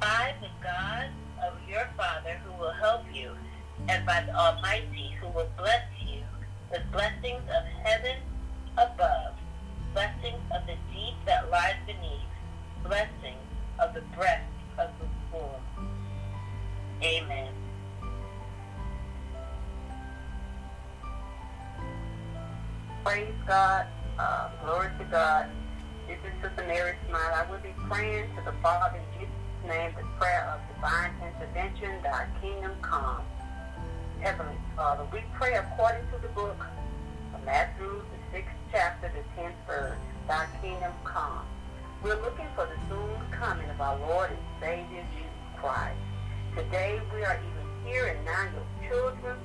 By 0.00 0.34
the 0.40 0.48
God 0.62 1.10
of 1.46 1.54
your 1.68 1.88
father 1.96 2.40
who 2.44 2.52
will 2.58 2.72
help 2.72 3.02
you, 3.12 3.30
and 3.88 4.04
by 4.04 4.22
the 4.22 4.34
Almighty 4.34 5.16
who 5.20 5.28
will 5.28 5.48
bless 5.56 5.84
you 6.06 6.22
with 6.70 6.82
blessings 6.92 7.42
of 7.48 7.64
heaven 7.82 8.16
above, 8.76 9.34
blessings 9.94 10.42
of 10.54 10.66
the 10.66 10.76
deep 10.92 11.14
that 11.24 11.50
lies 11.50 11.76
beneath, 11.86 12.28
blessings 12.84 13.40
of 13.78 13.94
the 13.94 14.02
breast 14.14 14.44
of 14.78 14.90
the 15.00 15.06
womb. 15.36 15.88
Amen. 17.02 17.52
Praise 23.04 23.34
God. 23.46 23.86
Uh, 24.18 24.50
glory 24.64 24.88
to 24.98 25.04
God. 25.04 25.48
This 26.06 26.18
is 26.26 26.42
Sister 26.42 26.66
Mary 26.66 26.94
Smile. 27.08 27.32
I 27.34 27.50
will 27.50 27.60
be 27.60 27.74
praying 27.88 28.28
to 28.36 28.42
the 28.44 28.52
Father 28.60 28.98
in 28.98 29.20
Jesus' 29.20 29.34
name 29.66 29.92
the 29.96 30.04
prayer 30.18 30.52
of 30.52 30.74
divine 30.74 31.12
intervention, 31.22 32.02
thy 32.02 32.26
kingdom 32.42 32.72
come. 32.82 33.22
Heavenly 34.20 34.58
Father, 34.74 35.06
we 35.12 35.20
pray 35.34 35.54
according 35.54 36.02
to 36.10 36.18
the 36.20 36.28
book 36.34 36.66
of 37.32 37.44
Matthew, 37.44 37.86
the 37.86 38.36
sixth 38.36 38.50
chapter, 38.72 39.12
the 39.14 39.22
tenth 39.40 39.54
verse, 39.64 39.96
thy 40.26 40.44
kingdom 40.60 40.90
come. 41.04 41.46
We're 42.02 42.20
looking 42.20 42.48
for 42.56 42.66
the 42.66 42.74
soon 42.88 43.16
coming 43.30 43.70
of 43.70 43.80
our 43.80 43.96
Lord 44.00 44.30
and 44.30 44.38
Savior 44.60 45.06
Jesus 45.14 45.30
Christ. 45.60 45.96
Today 46.56 47.00
we 47.14 47.22
are 47.24 47.38
even 47.38 47.86
here 47.86 48.06
and 48.06 48.24
now 48.24 48.48
your 48.50 48.90
children. 48.90 49.36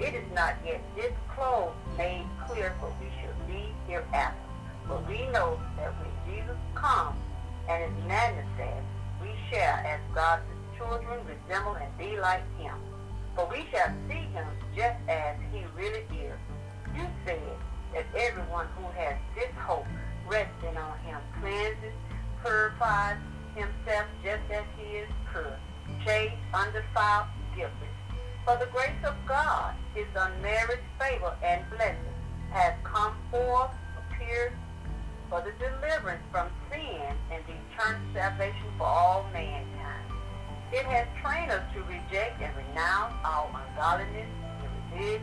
It 0.00 0.14
is 0.14 0.26
not 0.34 0.54
yet 0.66 0.82
disclosed, 0.96 1.76
made 1.96 2.26
clear 2.48 2.74
what 2.80 2.92
we 2.98 3.06
should 3.22 3.46
be 3.46 3.72
hereafter. 3.86 4.36
But 4.88 5.06
we 5.08 5.18
know 5.28 5.56
that 5.76 5.94
when 6.02 6.10
Jesus 6.26 6.56
comes 6.74 7.16
and 7.68 7.84
is 7.84 8.04
manifest, 8.08 8.86
we 9.22 9.28
shall, 9.52 9.78
as 9.86 10.00
God's 10.12 10.42
children, 10.76 11.20
resemble 11.24 11.74
and 11.74 11.96
be 11.96 12.18
like 12.18 12.42
him. 12.58 12.74
For 13.36 13.46
we 13.52 13.68
shall 13.70 13.92
see 14.08 14.24
him 14.32 14.46
just 14.74 14.96
as 15.08 15.36
he 15.52 15.62
really 15.76 16.08
is. 16.10 16.38
You 16.96 17.04
said 17.26 17.38
that 17.92 18.06
everyone 18.16 18.66
who 18.78 18.86
has 18.98 19.16
this 19.34 19.52
hope 19.60 19.84
resting 20.26 20.74
on 20.76 20.98
him 21.00 21.20
cleanses, 21.40 21.92
purifies 22.40 23.18
himself 23.54 24.06
just 24.24 24.40
as 24.50 24.64
he 24.78 25.04
is 25.04 25.08
pure, 25.30 25.58
chaste, 26.02 26.34
undefiled, 26.54 27.26
guiltless. 27.54 27.96
For 28.46 28.56
the 28.56 28.72
grace 28.72 29.04
of 29.04 29.14
God, 29.28 29.74
his 29.94 30.06
unmerited 30.16 30.84
favor 30.98 31.36
and 31.44 31.62
blessing, 31.68 32.16
has 32.52 32.72
come 32.84 33.12
forth, 33.30 33.70
appeared 33.98 34.54
for 35.28 35.42
the 35.42 35.52
deliverance 35.62 36.22
from 36.32 36.48
sin 36.70 37.12
and 37.30 37.44
the 37.44 37.52
eternal 37.52 38.00
salvation 38.14 38.72
for 38.78 38.86
all 38.86 39.26
mankind. 39.34 40.05
It 40.72 40.84
has 40.84 41.06
trained 41.22 41.50
us 41.52 41.62
to 41.74 41.82
reject 41.82 42.42
and 42.42 42.52
renounce 42.56 43.14
all 43.24 43.50
ungodliness, 43.54 44.28
religion, 44.92 45.22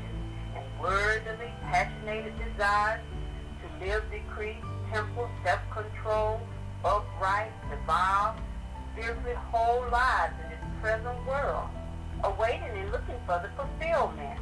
and 0.56 0.63
worldly, 0.79 1.51
passionate 1.63 2.34
desires, 2.38 3.01
to 3.62 3.86
live 3.86 4.03
decreased, 4.10 4.65
temple, 4.91 5.29
self-control, 5.43 6.39
upright, 6.86 7.51
devout, 7.69 8.38
spiritually 8.93 9.36
whole 9.51 9.84
lives 9.91 10.34
in 10.43 10.49
this 10.49 10.60
present 10.82 11.27
world, 11.27 11.67
awaiting 12.23 12.71
and 12.77 12.91
looking 12.91 13.19
for 13.25 13.41
the 13.43 13.49
fulfillment, 13.58 14.39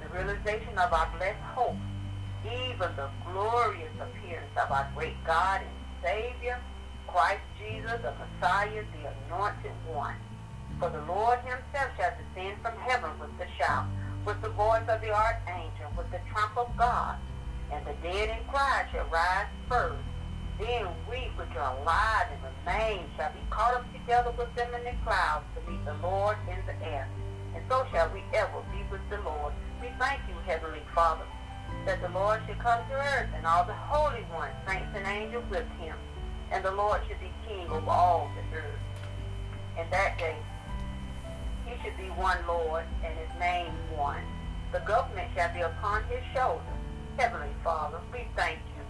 the 0.00 0.08
realization 0.16 0.78
of 0.78 0.92
our 0.92 1.10
blessed 1.18 1.40
hope, 1.54 1.76
even 2.46 2.88
the 2.96 3.08
glorious 3.30 3.92
appearance 4.00 4.52
of 4.62 4.70
our 4.70 4.88
great 4.96 5.16
God 5.26 5.60
and 5.60 5.70
Savior, 6.02 6.58
Christ 7.06 7.42
Jesus, 7.58 8.00
the 8.02 8.12
Messiah, 8.12 8.84
the 8.96 9.10
Anointed 9.26 9.72
One. 9.86 10.14
For 10.78 10.90
the 10.90 11.02
Lord 11.12 11.40
himself 11.40 11.90
shall 11.98 12.14
descend 12.14 12.62
from 12.62 12.78
heaven 12.78 13.10
with 13.18 13.36
the 13.36 13.46
shout, 13.58 13.86
with 14.24 14.40
the 14.42 14.50
voice 14.50 14.86
of 14.88 15.00
the 15.00 15.10
archangel, 15.10 15.90
with 15.96 16.08
the 16.12 16.20
trump 16.30 16.56
of 16.56 16.70
God, 16.76 17.16
and 17.72 17.84
the 17.84 17.94
dead 18.00 18.30
in 18.30 18.46
Christ 18.46 18.92
shall 18.92 19.06
rise 19.10 19.50
first. 19.68 19.98
Then 20.60 20.86
we 21.10 21.34
which 21.34 21.50
are 21.56 21.76
alive 21.82 22.26
and 22.30 22.42
remain 22.62 23.10
shall 23.16 23.32
be 23.32 23.42
caught 23.50 23.74
up 23.74 23.92
together 23.92 24.30
with 24.38 24.54
them 24.54 24.72
in 24.74 24.84
the 24.84 24.94
clouds 25.04 25.46
to 25.54 25.70
meet 25.70 25.84
the 25.84 25.94
Lord 26.00 26.36
in 26.46 26.58
the 26.66 26.86
air. 26.86 27.08
And 27.56 27.64
so 27.68 27.84
shall 27.90 28.10
we 28.14 28.22
ever 28.34 28.62
be 28.70 28.78
with 28.90 29.02
the 29.10 29.18
Lord. 29.22 29.52
We 29.82 29.88
thank 29.98 30.20
you, 30.28 30.34
Heavenly 30.46 30.82
Father, 30.94 31.26
that 31.86 32.00
the 32.00 32.08
Lord 32.10 32.40
should 32.46 32.58
come 32.60 32.86
to 32.88 32.94
earth 32.94 33.30
and 33.34 33.44
all 33.46 33.64
the 33.64 33.74
holy 33.74 34.24
ones, 34.32 34.54
saints 34.66 34.94
and 34.94 35.06
angels 35.06 35.44
with 35.50 35.66
him. 35.80 35.96
And 36.52 36.64
the 36.64 36.70
Lord 36.70 37.00
should 37.08 37.18
be 37.18 37.32
king 37.48 37.68
over 37.68 37.90
all 37.90 38.30
the 38.36 38.58
earth. 38.58 38.80
In 39.78 39.90
that 39.90 40.18
day, 40.18 40.36
he 41.68 41.82
should 41.82 41.96
be 41.96 42.08
one 42.10 42.38
Lord 42.46 42.84
and 43.04 43.12
his 43.18 43.28
name 43.38 43.72
one. 43.94 44.22
The 44.72 44.80
government 44.80 45.30
shall 45.34 45.52
be 45.52 45.60
upon 45.60 46.04
his 46.04 46.22
shoulders. 46.34 46.64
Heavenly 47.16 47.52
Father, 47.62 47.98
we 48.12 48.26
thank 48.36 48.58
you. 48.76 48.82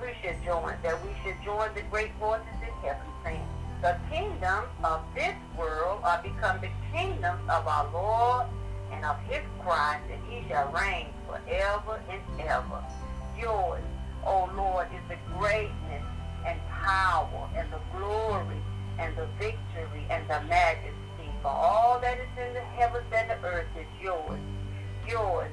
We 0.00 0.14
should 0.22 0.36
join, 0.44 0.74
that 0.82 1.02
we 1.04 1.10
should 1.24 1.36
join 1.44 1.74
the 1.74 1.82
great 1.90 2.12
voices 2.20 2.46
in 2.62 2.72
heaven 2.82 3.06
saying, 3.24 3.46
the 3.80 3.96
kingdom 4.10 4.64
of 4.82 5.02
this 5.14 5.34
world 5.56 6.00
are 6.02 6.20
become 6.22 6.60
the 6.60 6.70
kingdoms 6.92 7.42
of 7.48 7.66
our 7.66 7.88
Lord 7.92 8.46
and 8.92 9.04
of 9.04 9.16
his 9.28 9.42
Christ, 9.62 10.02
and 10.10 10.20
he 10.28 10.48
shall 10.48 10.68
reign 10.72 11.06
forever 11.26 12.00
and 12.10 12.20
ever. 12.40 12.84
Yours, 13.38 13.82
O 14.26 14.50
Lord, 14.56 14.88
is 14.92 15.02
the 15.08 15.16
greatness 15.38 16.04
and 16.44 16.58
power 16.68 17.48
and 17.56 17.70
the 17.70 17.78
glory 17.96 18.60
and 18.98 19.16
the 19.16 19.26
victory 19.38 20.04
and 20.10 20.26
the 20.28 20.40
majesty. 20.48 21.07
For 21.42 21.48
all 21.48 22.00
that 22.00 22.18
is 22.18 22.28
in 22.36 22.54
the 22.54 22.60
heavens 22.60 23.06
and 23.14 23.30
the 23.30 23.46
earth 23.46 23.66
is 23.78 23.86
yours. 24.02 24.40
Yours 25.06 25.50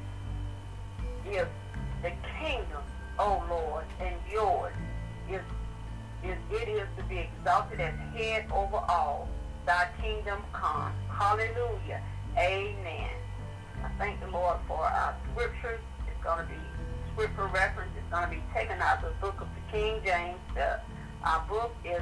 is 1.30 1.48
The 2.02 2.12
kingdom, 2.39 2.84
O 3.19 3.43
Lord, 3.50 3.86
and 4.00 4.15
yours 4.32 4.74
is, 5.30 5.41
is 6.24 6.38
it 6.52 6.67
is 6.69 6.88
to 6.98 7.04
be 7.04 7.19
exalted 7.19 7.80
as 7.80 7.93
head 8.15 8.45
over 8.52 8.78
all. 8.78 9.30
Thy 9.65 9.88
kingdom 10.02 10.41
come. 10.54 10.91
Hallelujah. 11.10 12.02
Amen. 12.38 13.10
I 13.84 13.89
thank 13.98 14.19
the 14.19 14.28
Lord 14.28 14.58
for 14.67 14.84
our 14.84 15.15
scriptures. 15.32 15.80
It's 16.08 16.24
going 16.24 16.45
to 16.45 16.52
be 16.52 16.60
scripture 17.13 17.48
reference. 17.48 17.91
It's 17.98 18.12
going 18.12 18.30
to 18.30 18.36
be 18.36 18.41
taken 18.54 18.80
out 18.82 19.04
of 19.04 19.13
the 19.13 19.19
book 19.21 19.41
of 19.41 19.48
the 19.56 19.78
King 19.78 20.02
James. 20.04 20.38
The, 20.54 20.80
our 21.24 21.45
book 21.48 21.74
is 21.84 22.02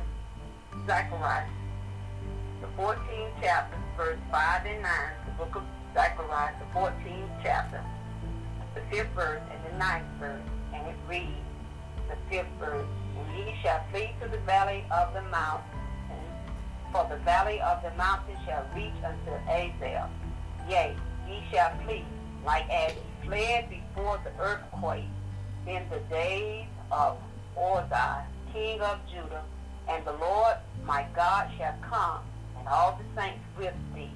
Zechariah, 0.85 1.47
14th 2.77 3.31
chapter, 3.41 3.77
verse 3.95 4.17
5 4.31 4.65
and 4.65 4.81
9. 4.81 4.91
The 5.25 5.31
book 5.43 5.55
of 5.55 5.63
Zechariah, 5.93 6.53
the 6.59 6.79
14th 6.79 7.29
chapter, 7.43 7.83
the 8.73 8.81
5th 8.95 9.13
verse 9.13 9.41
and 9.51 9.63
the 9.65 9.83
9th 9.83 10.19
verse. 10.19 10.41
And 10.73 10.87
it 10.87 10.95
reads, 11.07 11.29
the 12.09 12.35
5th 12.35 12.47
verse, 12.59 12.87
And 13.17 13.37
ye 13.37 13.53
shall 13.61 13.83
flee 13.91 14.09
to 14.21 14.27
the 14.27 14.39
valley 14.39 14.85
of 14.91 15.13
the 15.13 15.21
mountain, 15.23 15.69
for 16.91 17.05
the 17.09 17.17
valley 17.17 17.61
of 17.61 17.83
the 17.83 17.91
mountain 17.95 18.35
shall 18.45 18.65
reach 18.75 18.93
unto 19.05 19.31
Azal. 19.47 20.09
Yea, 20.67 20.95
ye 21.27 21.43
shall 21.51 21.77
flee, 21.85 22.05
like 22.43 22.67
as 22.69 22.93
ye 22.93 23.27
fled 23.27 23.69
before 23.69 24.19
the 24.23 24.31
earthquake 24.41 25.05
in 25.67 25.83
the 25.89 25.99
days 26.09 26.65
of 26.91 27.17
Uzziah, 27.55 28.25
king 28.51 28.81
of 28.81 28.99
Judah, 29.11 29.43
and 29.87 30.03
the 30.05 30.13
Lord 30.13 30.55
my 30.85 31.05
God 31.15 31.49
shall 31.57 31.75
come, 31.81 32.21
and 32.63 32.73
all 32.73 32.97
the 32.97 33.21
saints 33.21 33.43
with 33.57 33.73
thee. 33.93 34.09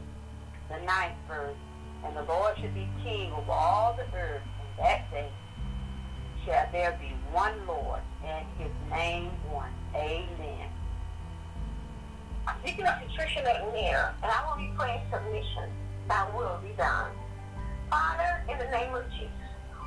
The 0.69 0.79
ninth 0.85 1.15
verse, 1.27 1.57
and 2.05 2.15
the 2.15 2.23
Lord 2.23 2.55
shall 2.57 2.71
be 2.71 2.87
king 3.03 3.31
over 3.33 3.51
all 3.51 3.93
the 3.97 4.03
earth, 4.17 4.41
and 4.41 4.85
that 4.85 5.11
day 5.11 5.29
shall 6.45 6.67
there 6.71 6.97
be 7.01 7.11
one 7.33 7.53
Lord, 7.67 7.99
and 8.23 8.45
his 8.57 8.71
name 8.89 9.31
one. 9.51 9.71
Amen. 9.93 10.69
I'm 12.47 12.55
picking 12.63 12.85
up 12.85 13.01
Patricia 13.05 13.41
McNair, 13.41 14.13
and 14.23 14.31
I 14.31 14.47
will 14.47 14.57
be 14.57 14.71
praying 14.77 15.01
submission. 15.11 15.69
Thy 16.07 16.23
will 16.35 16.59
be 16.63 16.73
done. 16.77 17.11
Father, 17.89 18.43
in 18.49 18.57
the 18.57 18.71
name 18.71 18.95
of 18.95 19.03
Jesus, 19.11 19.31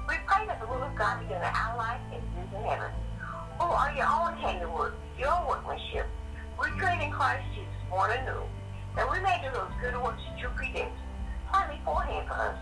we 0.07 0.17
pray 0.27 0.47
that 0.47 0.61
the 0.61 0.67
will 0.67 0.83
of 0.83 0.95
God 0.97 1.21
be 1.21 1.27
done 1.27 1.41
in 1.41 1.55
our 1.55 1.77
life 1.77 2.01
it 2.13 2.17
is 2.17 2.55
in 2.55 2.63
heaven. 2.65 2.91
Who 3.59 3.65
are 3.65 3.93
your 3.95 4.09
own 4.09 4.37
handiwork, 4.37 4.95
your 5.19 5.47
workmanship, 5.49 6.07
recreated 6.59 7.05
in 7.05 7.11
Christ 7.11 7.45
Jesus, 7.55 7.70
born 7.91 8.11
anew, 8.13 8.47
that 8.95 9.11
we 9.11 9.19
may 9.19 9.43
do 9.43 9.51
those 9.51 9.75
good 9.83 10.01
works 10.01 10.23
that 10.31 10.39
you 10.39 10.49
predestined, 10.55 10.95
plan 11.51 11.77
beforehand 11.77 12.27
for 12.29 12.35
us, 12.35 12.59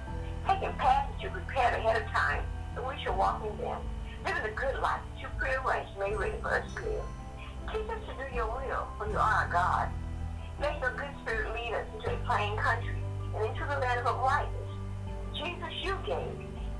taking 0.48 0.72
paths 0.80 1.12
that 1.12 1.22
you 1.22 1.28
prepared 1.28 1.74
ahead 1.76 2.00
of 2.00 2.08
time, 2.08 2.42
that 2.74 2.80
we 2.80 2.96
shall 3.04 3.14
walk 3.14 3.44
in 3.44 3.54
them, 3.58 3.78
living 4.24 4.42
the 4.42 4.56
good 4.56 4.80
life 4.80 5.04
that 5.04 5.20
you 5.20 5.28
prearranged 5.36 5.92
made 6.00 6.16
ready 6.16 6.40
for 6.40 6.56
us 6.56 6.64
to 6.74 6.80
live. 6.80 7.04
Teach 7.68 7.88
us 7.92 8.00
to 8.08 8.12
do 8.16 8.34
your 8.34 8.48
will, 8.48 8.88
for 8.96 9.06
you 9.06 9.20
are 9.20 9.44
our 9.44 9.48
God. 9.52 9.88
May 10.58 10.72
your 10.80 10.96
good 10.96 11.12
spirit 11.22 11.52
lead 11.52 11.76
us 11.76 11.86
into 11.94 12.08
a 12.10 12.16
plain 12.24 12.56
country 12.56 12.96
and 13.36 13.44
into 13.44 13.64
the 13.68 13.78
land 13.78 14.00
of 14.00 14.06
uprightness. 14.06 14.72
Jesus, 15.36 15.72
you 15.84 15.94
gave. 16.08 16.32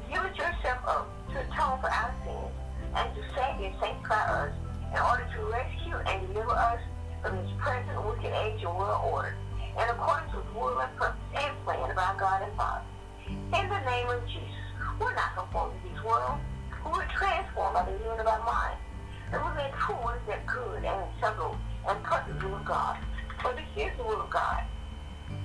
Give 0.08 0.24
yourself 0.34 0.80
up 0.88 1.06
to 1.30 1.40
atone 1.44 1.78
for 1.84 1.92
our 1.92 2.14
sins 2.24 2.50
and 2.96 3.14
to 3.14 3.22
save 3.37 3.61
and 3.61 3.74
sanctify 3.78 4.48
us 4.48 4.52
in 4.90 4.98
order 4.98 5.28
to 5.37 5.44
rescue 5.52 5.96
and 6.08 6.26
deliver 6.32 6.56
us 6.56 6.80
from 7.22 7.37
this 7.37 7.50
present 7.59 8.04
wicked 8.07 8.33
age 8.33 8.62
and 8.62 8.76
world 8.76 9.00
order, 9.12 9.37
in 9.76 9.88
accordance 9.88 10.35
with 10.35 10.44
the 10.46 10.59
will 10.59 10.78
and 10.78 10.96
purpose 10.96 11.20
and 11.35 11.52
plan 11.64 11.90
of 11.90 11.98
our 11.98 12.16
God 12.16 12.42
and 12.42 12.54
Father. 12.57 12.85
In 13.28 13.68
the 13.68 13.81
name 13.85 14.09
of 14.09 14.24
Jesus, 14.26 14.64
we're 15.00 15.14
not 15.14 15.37
conformed 15.37 15.74
to 15.83 15.88
this 15.88 16.04
world. 16.04 16.38
We're 16.85 17.07
transformed 17.07 17.74
by 17.74 17.85
the 17.85 17.92
renewing 17.92 18.20
of 18.20 18.26
our 18.26 18.44
mind 18.44 18.78
and 19.33 19.42
we 19.44 19.50
may 19.57 19.70
prove 19.76 19.98
what 20.02 20.16
is 20.16 20.22
that 20.26 20.46
good 20.46 20.85
and 20.85 21.04
acceptable 21.12 21.57
and 21.87 22.02
perfect 22.02 22.42
will 22.42 22.57
of 22.57 22.64
God. 22.64 22.96
For 23.42 23.52
this 23.52 23.68
is 23.76 23.92
the 23.96 24.04
will 24.04 24.20
of 24.22 24.31
God, 24.31 24.62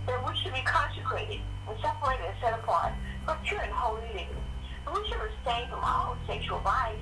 that 0.08 0.20
we 0.26 0.32
should 0.42 0.54
be 0.54 0.62
consecrated 0.64 1.42
and 1.68 1.78
separated 1.82 2.26
and 2.26 2.36
set 2.42 2.54
apart 2.54 2.94
for 3.26 3.38
pure 3.44 3.62
and 3.62 3.72
holy 3.72 4.08
living. 4.14 4.40
That 4.86 4.96
we 4.96 5.04
should 5.08 5.20
abstain 5.20 5.70
from 5.70 5.84
all 5.84 6.18
sexual 6.28 6.60
vice. 6.60 6.96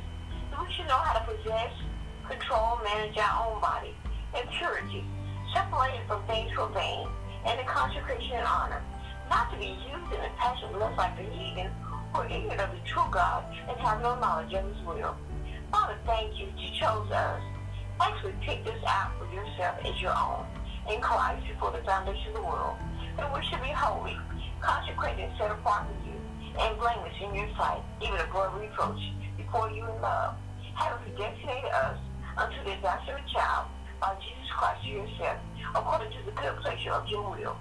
That 0.50 0.60
we 0.60 0.74
should 0.74 0.88
know 0.88 0.98
how 0.98 1.20
to 1.20 1.26
possess, 1.26 1.72
control, 2.28 2.80
manage 2.84 3.18
our 3.18 3.54
own 3.54 3.62
body 3.62 3.96
in 4.36 4.48
purity, 4.58 5.04
separated 5.54 6.02
from 6.08 6.24
things 6.28 6.52
profane, 6.54 7.08
and 7.46 7.60
in 7.60 7.66
consecration 7.66 8.38
and 8.38 8.48
honor. 8.48 8.82
Not 9.30 9.52
to 9.52 9.58
be 9.58 9.68
used 9.68 10.12
in 10.14 10.20
a 10.20 10.32
passion 10.38 10.78
lust 10.80 10.98
like 10.98 11.16
the 11.18 11.24
heathen, 11.24 11.72
who 12.14 12.24
ignorant 12.24 12.62
of 12.62 12.72
the 12.72 12.80
true 12.86 13.08
God 13.12 13.46
and 13.68 13.78
have 13.80 14.02
no 14.02 14.16
knowledge 14.20 14.54
of 14.54 14.66
his 14.66 14.86
will. 14.86 15.16
Father, 15.72 15.98
thank 16.06 16.38
you. 16.38 16.48
that 16.48 16.60
You 16.60 16.70
chose 16.80 17.10
us. 17.12 17.42
Actually 18.00 18.36
picked 18.42 18.68
us 18.68 18.84
out 18.86 19.12
for 19.18 19.34
yourself 19.34 19.78
as 19.86 20.02
your 20.02 20.12
own 20.12 20.46
in 20.90 21.00
Christ 21.00 21.48
before 21.48 21.72
the 21.72 21.84
foundation 21.84 22.30
of 22.30 22.36
the 22.36 22.42
world. 22.42 22.76
And 23.18 23.32
we 23.34 23.46
should 23.46 23.62
be 23.62 23.70
holy, 23.70 24.18
consecrated 24.60 25.30
and 25.30 25.34
set 25.38 25.52
apart 25.52 25.88
for 25.88 26.10
you, 26.10 26.18
and 26.60 26.78
blameless 26.80 27.14
in 27.22 27.36
your 27.36 27.48
sight, 27.56 27.82
even 28.02 28.20
above 28.20 28.60
reproach, 28.60 29.00
before 29.38 29.70
you 29.70 29.86
in 29.86 30.02
love. 30.02 30.36
Having 30.76 31.16
predestinated 31.16 31.72
us 31.72 31.98
unto 32.38 32.58
the 32.64 32.74
adoption 32.80 33.14
of 33.14 33.22
a 33.22 33.30
child 33.30 33.68
by 34.02 34.16
Jesus 34.16 34.50
Christ 34.58 34.84
to 34.84 34.90
yourself, 34.90 35.38
according 35.76 36.10
to 36.12 36.26
the 36.26 36.32
good 36.32 36.58
pleasure 36.58 36.92
of 36.92 37.08
your 37.08 37.30
will. 37.30 37.56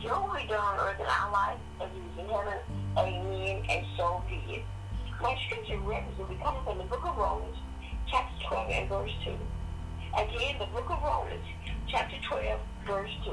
Your 0.00 0.20
will 0.20 0.36
be 0.36 0.46
done 0.46 0.60
on 0.60 0.78
earth 0.78 1.00
in 1.00 1.06
our 1.06 1.32
life 1.32 1.58
as 1.80 1.88
it 1.88 2.04
is 2.12 2.24
in 2.24 2.30
heaven. 2.30 2.60
Amen. 2.98 3.64
And 3.68 3.86
so 3.96 4.22
be 4.28 4.36
it. 4.52 4.64
My 5.20 5.34
scripture 5.46 5.78
reference 5.78 6.16
will 6.18 6.26
be 6.26 6.36
coming 6.36 6.62
from 6.62 6.78
the 6.78 6.84
book 6.84 7.00
of 7.04 7.16
Romans, 7.16 7.56
chapter 8.06 8.46
12 8.48 8.70
and 8.70 8.88
verse 8.88 9.10
2. 9.24 9.32
Again, 10.12 10.58
the 10.58 10.66
book 10.66 10.90
of 10.90 11.02
Romans, 11.02 11.44
chapter 11.88 12.16
12, 12.28 12.60
verse 12.86 13.10
2. 13.24 13.32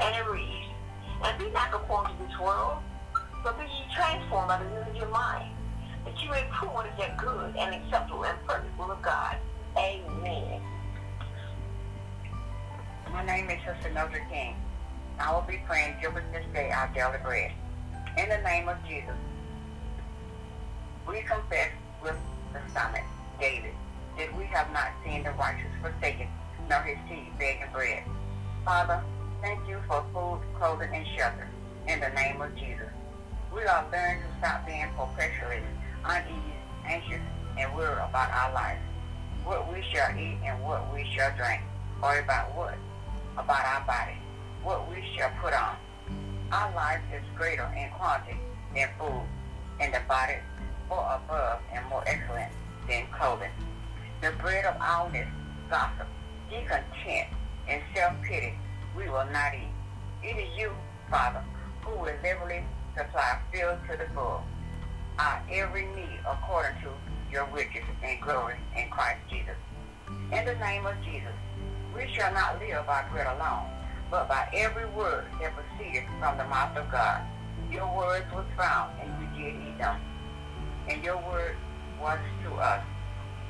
And 0.00 0.16
it 0.16 0.26
reads, 0.30 0.72
And 1.22 1.38
be 1.38 1.50
not 1.50 1.70
conformed 1.70 2.08
to 2.16 2.24
this 2.24 2.38
world, 2.40 2.78
but 3.44 3.58
be 3.58 3.64
ye 3.64 3.94
transformed 3.94 4.48
by 4.48 4.58
the 4.58 4.64
renewing 4.64 4.88
of 4.88 4.96
your 4.96 5.08
mind, 5.08 5.52
that 6.08 6.22
you 6.24 6.30
may 6.30 6.44
prove 6.50 6.72
what 6.72 6.86
is 6.86 6.92
that 6.98 7.16
good 7.18 7.54
and 7.56 7.74
acceptable 7.74 8.24
and 8.24 8.38
perfect 8.46 8.78
will 8.78 8.90
of 8.90 9.02
God. 9.02 9.36
Amen. 9.76 10.62
My 13.12 13.24
name 13.24 13.50
is 13.50 13.58
Sister 13.58 13.92
Mildred 13.92 14.22
King. 14.30 14.56
I 15.20 15.34
will 15.34 15.42
be 15.42 15.60
praying, 15.66 15.96
give 16.00 16.14
this 16.14 16.46
day 16.54 16.70
our 16.70 16.88
daily 16.94 17.18
bread. 17.22 17.52
In 18.16 18.28
the 18.28 18.38
name 18.38 18.68
of 18.68 18.76
Jesus, 18.88 19.14
we 21.06 21.20
confess 21.20 21.70
with 22.02 22.16
the 22.52 22.60
psalmist 22.72 23.04
David 23.38 23.74
that 24.16 24.34
we 24.36 24.44
have 24.44 24.72
not 24.72 24.88
seen 25.04 25.24
the 25.24 25.32
righteous 25.32 25.68
forsaken, 25.82 26.28
nor 26.70 26.80
his 26.82 26.96
seed 27.08 27.36
begging 27.38 27.68
bread. 27.72 28.02
Father, 28.64 29.02
thank 29.42 29.60
you 29.68 29.78
for 29.86 30.02
food, 30.14 30.40
clothing, 30.58 30.90
and 30.94 31.06
shelter. 31.16 31.48
In 31.86 32.00
the 32.00 32.08
name 32.10 32.40
of 32.40 32.54
Jesus, 32.56 32.88
we 33.54 33.62
are 33.62 33.84
learning 33.92 34.22
to 34.22 34.38
stop 34.38 34.66
being 34.66 34.88
perpetually 34.96 35.62
uneasy, 36.04 36.56
anxious, 36.84 37.20
and 37.58 37.74
worried 37.74 37.98
about 37.98 38.30
our 38.30 38.52
life, 38.52 38.78
what 39.44 39.72
we 39.72 39.82
shall 39.92 40.10
eat 40.16 40.38
and 40.44 40.62
what 40.62 40.92
we 40.92 41.04
shall 41.16 41.34
drink, 41.36 41.62
or 42.02 42.18
about 42.18 42.54
what? 42.54 42.74
About 43.36 43.64
our 43.64 43.86
body, 43.86 44.18
what 44.62 44.88
we 44.90 45.04
shall 45.16 45.30
put 45.40 45.52
on. 45.52 45.76
Our 46.52 46.74
life 46.74 47.00
is 47.14 47.22
greater 47.36 47.70
in 47.76 47.90
quantity 47.90 48.38
than 48.74 48.88
food, 48.98 49.22
and 49.80 49.92
the 49.92 50.00
body 50.08 50.34
more 50.88 51.20
above 51.22 51.60
and 51.72 51.84
more 51.88 52.02
excellent 52.06 52.52
than 52.88 53.06
clothing. 53.12 53.50
The 54.22 54.32
bread 54.40 54.64
of 54.64 54.76
illness, 54.80 55.28
gossip, 55.70 56.08
discontent, 56.50 57.28
and 57.68 57.82
self-pity 57.94 58.54
we 58.96 59.08
will 59.08 59.26
not 59.30 59.54
eat. 59.54 59.72
It 60.22 60.36
is 60.36 60.58
you, 60.58 60.72
Father, 61.10 61.44
who 61.84 61.90
will 61.90 62.14
liberally 62.22 62.64
supply 62.96 63.38
filled 63.52 63.78
to 63.88 63.96
the 63.96 64.08
full 64.14 64.42
our 65.18 65.42
every 65.50 65.86
need 65.96 66.20
according 66.28 66.80
to 66.82 66.90
your 67.30 67.46
riches 67.52 67.84
and 68.02 68.20
glory 68.20 68.56
in 68.76 68.88
Christ 68.90 69.20
Jesus. 69.28 69.56
In 70.32 70.44
the 70.44 70.54
name 70.56 70.86
of 70.86 70.94
Jesus, 71.04 71.34
we 71.94 72.08
shall 72.14 72.32
not 72.32 72.58
live 72.60 72.86
by 72.86 73.04
bread 73.10 73.26
alone, 73.26 73.66
but 74.10 74.28
by 74.28 74.48
every 74.54 74.86
word 74.90 75.26
that 75.40 75.52
proceeded 75.54 76.04
from 76.18 76.38
the 76.38 76.44
mouth 76.44 76.76
of 76.76 76.90
God. 76.90 77.22
Your 77.70 77.94
words 77.96 78.24
was 78.32 78.46
found, 78.56 78.92
and 79.00 79.10
we 79.18 79.42
did 79.42 79.54
eat 79.54 79.78
them. 79.78 80.00
And 80.88 81.04
your 81.04 81.18
word 81.18 81.56
was 82.00 82.18
to 82.44 82.54
us 82.54 82.82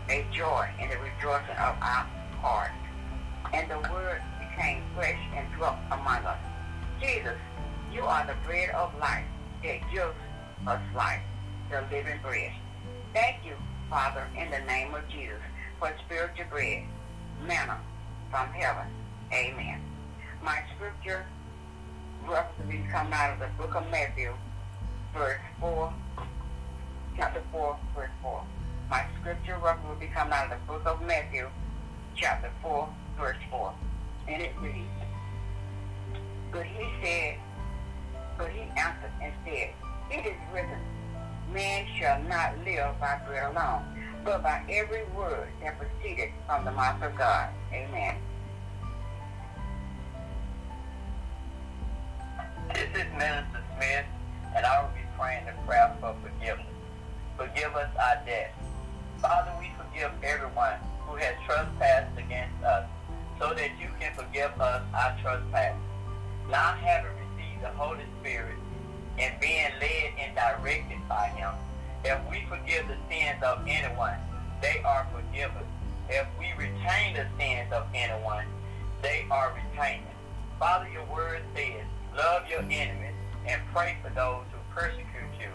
a 0.08 0.26
joy 0.32 0.68
and 0.80 0.90
the 0.90 0.96
rejoicing 0.98 1.56
of 1.56 1.76
our 1.80 2.06
heart. 2.40 2.72
And 3.52 3.70
the 3.70 3.78
word 3.90 4.22
became 4.40 4.82
flesh 4.94 5.18
and 5.36 5.46
dwelt 5.56 5.76
among 5.92 6.24
us. 6.24 6.38
Jesus, 7.00 7.38
you 7.92 8.02
are 8.02 8.26
the 8.26 8.34
bread 8.46 8.70
of 8.70 8.92
life 8.98 9.24
that 9.62 9.80
gives 9.92 10.14
us 10.66 10.80
life, 10.96 11.20
the 11.70 11.82
living 11.90 12.18
bread. 12.22 12.52
Thank 13.12 13.44
you, 13.44 13.54
Father, 13.90 14.26
in 14.36 14.50
the 14.50 14.60
name 14.60 14.94
of 14.94 15.06
Jesus, 15.08 15.40
for 15.78 15.92
spiritual 16.06 16.46
bread, 16.50 16.84
manna 17.46 17.78
from 18.30 18.48
heaven. 18.48 18.86
Amen. 19.32 19.80
My 20.42 20.62
scripture 20.74 21.26
reference 22.26 22.58
will 22.58 22.66
be 22.66 22.84
coming 22.90 23.12
out 23.12 23.34
of 23.34 23.40
the 23.40 23.48
book 23.62 23.74
of 23.74 23.90
Matthew, 23.90 24.32
verse 25.14 25.40
4, 25.60 25.92
chapter 27.16 27.42
4, 27.52 27.78
verse 27.94 28.10
4. 28.22 28.42
My 28.90 29.04
scripture 29.20 29.58
reference 29.62 29.88
will 29.88 29.96
be 29.96 30.06
coming 30.06 30.32
out 30.32 30.50
of 30.50 30.58
the 30.58 30.72
book 30.72 30.86
of 30.86 31.02
Matthew, 31.02 31.48
chapter 32.16 32.50
4, 32.62 32.88
verse 33.18 33.36
4. 33.50 33.74
And 34.28 34.42
it 34.42 34.52
reads, 34.60 34.88
But 36.50 36.64
he 36.64 36.86
said, 37.02 37.38
but 38.38 38.50
he 38.50 38.62
answered 38.78 39.12
and 39.20 39.32
said, 39.44 39.70
It 40.10 40.26
is 40.26 40.36
written, 40.54 40.78
Man 41.52 41.86
shall 41.98 42.22
not 42.24 42.58
live 42.62 43.00
by 43.00 43.18
bread 43.26 43.50
alone, 43.50 43.82
but 44.22 44.42
by 44.42 44.62
every 44.68 45.04
word 45.16 45.48
that 45.62 45.78
proceeded 45.78 46.30
from 46.46 46.66
the 46.66 46.70
mouth 46.70 47.02
of 47.02 47.16
God. 47.16 47.48
Amen. 47.72 48.16
This 52.74 52.88
is 52.90 53.10
Minister 53.12 53.64
Smith, 53.76 54.04
and 54.54 54.66
I 54.66 54.82
will 54.82 54.90
be 54.90 55.00
praying 55.18 55.46
the 55.46 55.52
prayer 55.66 55.96
for 56.00 56.14
forgiveness. 56.22 56.66
Forgive 57.38 57.74
us 57.74 57.88
our 57.98 58.22
debts. 58.26 58.52
Father, 59.22 59.52
we 59.58 59.70
forgive 59.78 60.12
everyone 60.22 60.76
who 61.06 61.16
has 61.16 61.34
trespassed 61.46 62.18
against 62.18 62.62
us, 62.62 62.86
so 63.38 63.54
that 63.54 63.70
you 63.80 63.88
can 63.98 64.12
forgive 64.14 64.60
us 64.60 64.82
our 64.92 65.16
trespasses. 65.22 65.80
Now 66.50 66.74
having 66.74 67.12
received 67.12 67.62
the 67.62 67.70
Holy 67.70 68.04
Spirit 68.20 68.57
and 69.18 69.40
being 69.40 69.70
led 69.80 70.12
and 70.18 70.34
directed 70.34 70.98
by 71.08 71.28
him, 71.28 71.50
if 72.04 72.18
we 72.30 72.44
forgive 72.48 72.86
the 72.86 72.96
sins 73.10 73.42
of 73.42 73.66
anyone, 73.66 74.16
they 74.62 74.80
are 74.84 75.06
forgiven. 75.12 75.64
If 76.08 76.26
we 76.38 76.52
retain 76.56 77.14
the 77.14 77.26
sins 77.38 77.72
of 77.72 77.86
anyone, 77.94 78.46
they 79.02 79.26
are 79.30 79.52
retained. 79.54 80.04
Father, 80.58 80.88
your 80.88 81.04
word 81.06 81.42
says, 81.54 81.84
love 82.16 82.48
your 82.48 82.60
enemies 82.60 83.14
and 83.46 83.60
pray 83.74 83.96
for 84.02 84.10
those 84.10 84.44
who 84.52 84.74
persecute 84.74 85.34
you. 85.40 85.50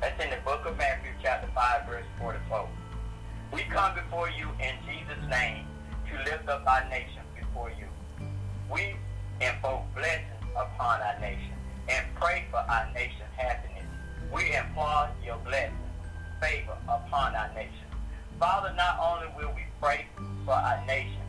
That's 0.00 0.22
in 0.22 0.30
the 0.30 0.40
book 0.44 0.64
of 0.64 0.78
Matthew, 0.78 1.10
chapter 1.22 1.48
5, 1.54 1.86
verse 1.86 2.06
44. 2.20 2.68
We 3.52 3.62
come 3.62 3.94
before 3.94 4.30
you 4.30 4.48
in 4.60 4.74
Jesus' 4.86 5.28
name 5.28 5.66
to 6.10 6.30
lift 6.30 6.48
up 6.48 6.66
our 6.66 6.88
nation 6.88 7.22
before 7.36 7.70
you. 7.70 7.86
We 8.70 8.94
invoke 9.40 9.82
blessings 9.94 10.44
upon 10.56 11.00
our 11.00 11.18
nation 11.20 11.57
and 11.88 12.06
pray 12.14 12.44
for 12.50 12.58
our 12.58 12.88
nation's 12.92 13.32
happiness. 13.36 13.84
We 14.32 14.54
implore 14.54 15.08
your 15.24 15.38
blessing, 15.38 15.74
favor 16.40 16.76
upon 16.84 17.34
our 17.34 17.52
nation. 17.54 17.72
Father, 18.38 18.72
not 18.76 18.98
only 19.00 19.26
will 19.36 19.54
we 19.54 19.64
pray 19.80 20.06
for 20.44 20.52
our 20.52 20.84
nation, 20.86 21.22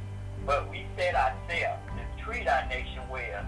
but 0.45 0.69
we 0.69 0.85
set 0.97 1.15
ourselves 1.15 1.81
to 1.95 2.23
treat 2.23 2.47
our 2.47 2.67
nation 2.67 3.01
well, 3.09 3.45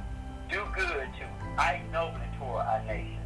do 0.50 0.62
good 0.76 1.08
to, 1.20 1.26
act 1.58 1.92
nobly 1.92 2.22
toward 2.40 2.66
our 2.66 2.84
nation. 2.86 3.20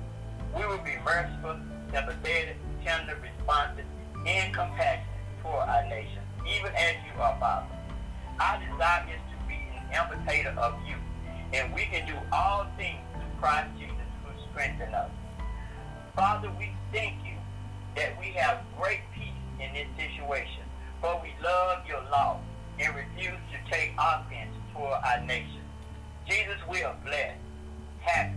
We 0.55 0.65
will 0.65 0.79
be 0.79 0.97
merciful, 1.05 1.57
sympathetic, 1.93 2.57
tender, 2.83 3.17
responsive, 3.21 3.85
and 4.25 4.53
compassionate 4.53 5.05
toward 5.41 5.69
our 5.69 5.85
nation, 5.87 6.21
even 6.47 6.73
as 6.75 6.95
you 7.05 7.21
are, 7.21 7.37
Father. 7.39 7.67
Our 8.39 8.59
desire 8.59 9.05
is 9.13 9.21
to 9.31 9.47
be 9.47 9.55
an 9.77 9.85
imitator 9.93 10.59
of 10.59 10.73
you, 10.87 10.95
and 11.53 11.73
we 11.73 11.85
can 11.85 12.07
do 12.07 12.15
all 12.33 12.65
things 12.77 12.99
Christ 13.39 13.69
Jesus 13.79 13.95
who 14.23 14.31
strengthens 14.51 14.93
us. 14.93 15.11
Father, 16.15 16.51
we 16.57 16.71
thank 16.91 17.15
you 17.25 17.35
that 17.95 18.17
we 18.19 18.27
have 18.27 18.61
great 18.77 19.01
peace 19.13 19.33
in 19.59 19.73
this 19.73 19.87
situation, 19.97 20.63
for 21.01 21.21
we 21.21 21.33
love 21.43 21.85
your 21.87 22.01
law 22.11 22.39
and 22.79 22.95
refuse 22.95 23.39
to 23.51 23.71
take 23.71 23.93
offense 23.97 24.51
toward 24.73 24.99
our 25.03 25.21
nation. 25.21 25.61
Jesus, 26.27 26.57
we 26.69 26.83
are 26.83 26.95
blessed, 27.03 27.37
happy, 28.01 28.35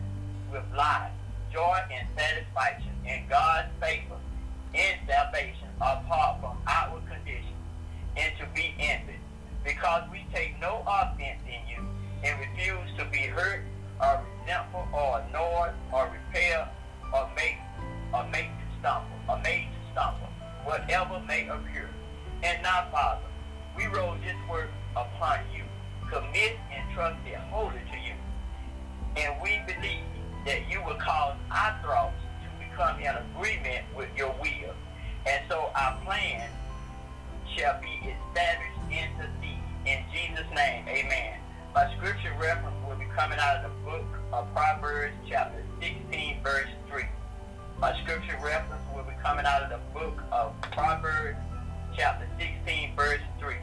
with 0.52 0.64
life, 0.76 1.12
joy, 1.52 1.78
and 1.90 2.06
satisfaction 2.16 2.92
in 3.06 3.26
God's 3.28 3.68
favor 3.80 4.16
and 4.74 4.98
salvation 5.06 5.68
apart 5.80 6.40
from 6.40 6.56
outward 6.66 7.02
conditions 7.08 7.56
and 8.16 8.32
to 8.38 8.46
be 8.54 8.74
envied 8.78 9.20
because 9.64 10.02
we 10.10 10.26
take 10.34 10.60
no 10.60 10.82
offense 10.86 11.40
in 11.46 11.68
you 11.68 11.82
and 12.24 12.38
refuse 12.40 12.88
to 12.98 13.04
be 13.06 13.18
hurt 13.18 13.62
or 14.00 14.22
resentful 14.48 14.88
or 14.94 15.20
annoyed 15.28 15.74
or 15.92 16.10
repel 16.10 16.68
or 17.12 17.28
make 17.36 17.58
or 18.14 18.24
make 18.28 18.48
to 18.48 18.80
stumble 18.80 19.18
or 19.28 19.38
made 19.42 19.68
to 19.68 19.92
stumble, 19.92 20.28
whatever 20.64 21.20
may 21.26 21.46
appear. 21.48 21.90
And 22.42 22.62
now, 22.62 22.88
Father, 22.90 23.26
we 23.76 23.86
roll 23.86 24.14
this 24.24 24.36
work 24.50 24.70
upon 24.96 25.40
you, 25.54 25.64
commit 26.10 26.56
and 26.72 26.90
trust 26.94 27.18
it 27.26 27.36
wholly 27.50 27.74
to 27.92 27.98
you. 27.98 28.14
And 29.16 29.34
we 29.42 29.60
believe 29.66 30.04
that 30.46 30.70
you 30.70 30.82
will 30.82 30.96
cause 30.96 31.36
our 31.50 31.78
thoughts 31.82 32.16
to 32.42 32.64
become 32.64 32.98
in 33.00 33.14
agreement 33.14 33.84
with 33.94 34.08
your 34.16 34.34
will. 34.40 34.72
And 35.26 35.42
so 35.50 35.70
our 35.74 36.00
plan 36.06 36.48
shall 37.54 37.78
be 37.82 38.14
established 38.16 38.80
in 38.90 39.08
the 39.18 39.28
seed. 39.42 39.60
In 39.84 40.04
Jesus' 40.10 40.46
name, 40.54 40.88
amen. 40.88 41.38
My 41.74 41.94
scripture 41.96 42.34
reference 42.40 42.76
will 42.88 42.96
be 42.96 43.04
coming 43.14 43.38
out 43.38 43.64
of 43.64 43.70
the 43.70 43.90
book 43.90 44.17
of 44.32 44.52
Proverbs, 44.52 45.14
chapter 45.28 45.62
16, 45.80 46.42
verse 46.42 46.68
3. 46.90 47.02
My 47.80 47.98
scripture 48.02 48.38
reference 48.44 48.82
will 48.94 49.04
be 49.04 49.14
coming 49.22 49.46
out 49.46 49.62
of 49.62 49.70
the 49.70 49.98
book 49.98 50.20
of 50.30 50.52
Proverbs, 50.72 51.38
chapter 51.96 52.28
16, 52.38 52.94
verse 52.94 53.20
3. 53.38 53.54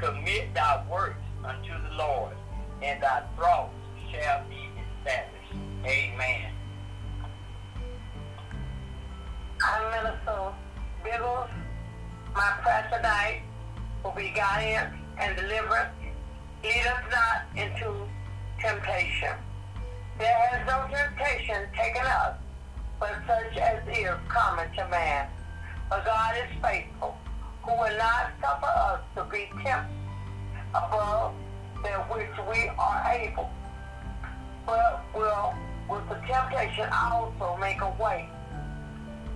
Commit 0.00 0.52
thy 0.54 0.84
works 0.90 1.22
unto 1.44 1.70
the 1.88 1.94
Lord, 1.96 2.34
and 2.82 3.02
thy 3.02 3.22
thoughts 3.38 3.74
shall 4.10 4.42
be 4.48 4.68
established. 4.98 5.52
Amen. 5.84 6.52
I'm 9.64 10.04
Minister 10.04 10.52
Biggles. 11.04 11.50
My 12.34 12.52
prayer 12.62 12.88
tonight 12.92 13.42
will 14.02 14.12
be 14.12 14.32
guidance 14.34 14.96
and 15.18 15.36
deliverance. 15.36 15.94
Lead 16.64 16.86
us 16.86 17.02
not 17.10 17.56
into 17.56 18.08
temptation. 18.60 19.36
There 20.18 20.34
has 20.50 20.66
no 20.66 20.86
temptation 20.94 21.66
taken 21.76 22.06
up, 22.06 22.40
but 23.00 23.14
such 23.26 23.56
as 23.56 23.82
is 23.88 24.10
common 24.28 24.70
to 24.76 24.86
man. 24.88 25.28
But 25.88 26.04
God 26.04 26.34
is 26.36 26.62
faithful, 26.62 27.16
who 27.62 27.72
will 27.72 27.98
not 27.98 28.32
suffer 28.40 28.66
us 28.66 29.00
to 29.16 29.24
be 29.24 29.50
tempted 29.62 29.90
above 30.74 31.34
that 31.82 32.08
which 32.14 32.30
we 32.50 32.68
are 32.78 33.12
able, 33.12 33.50
but 34.64 35.04
will 35.14 35.54
with 35.90 36.08
the 36.08 36.14
temptation 36.26 36.88
also 36.92 37.56
make 37.58 37.80
a 37.80 37.90
way 38.00 38.28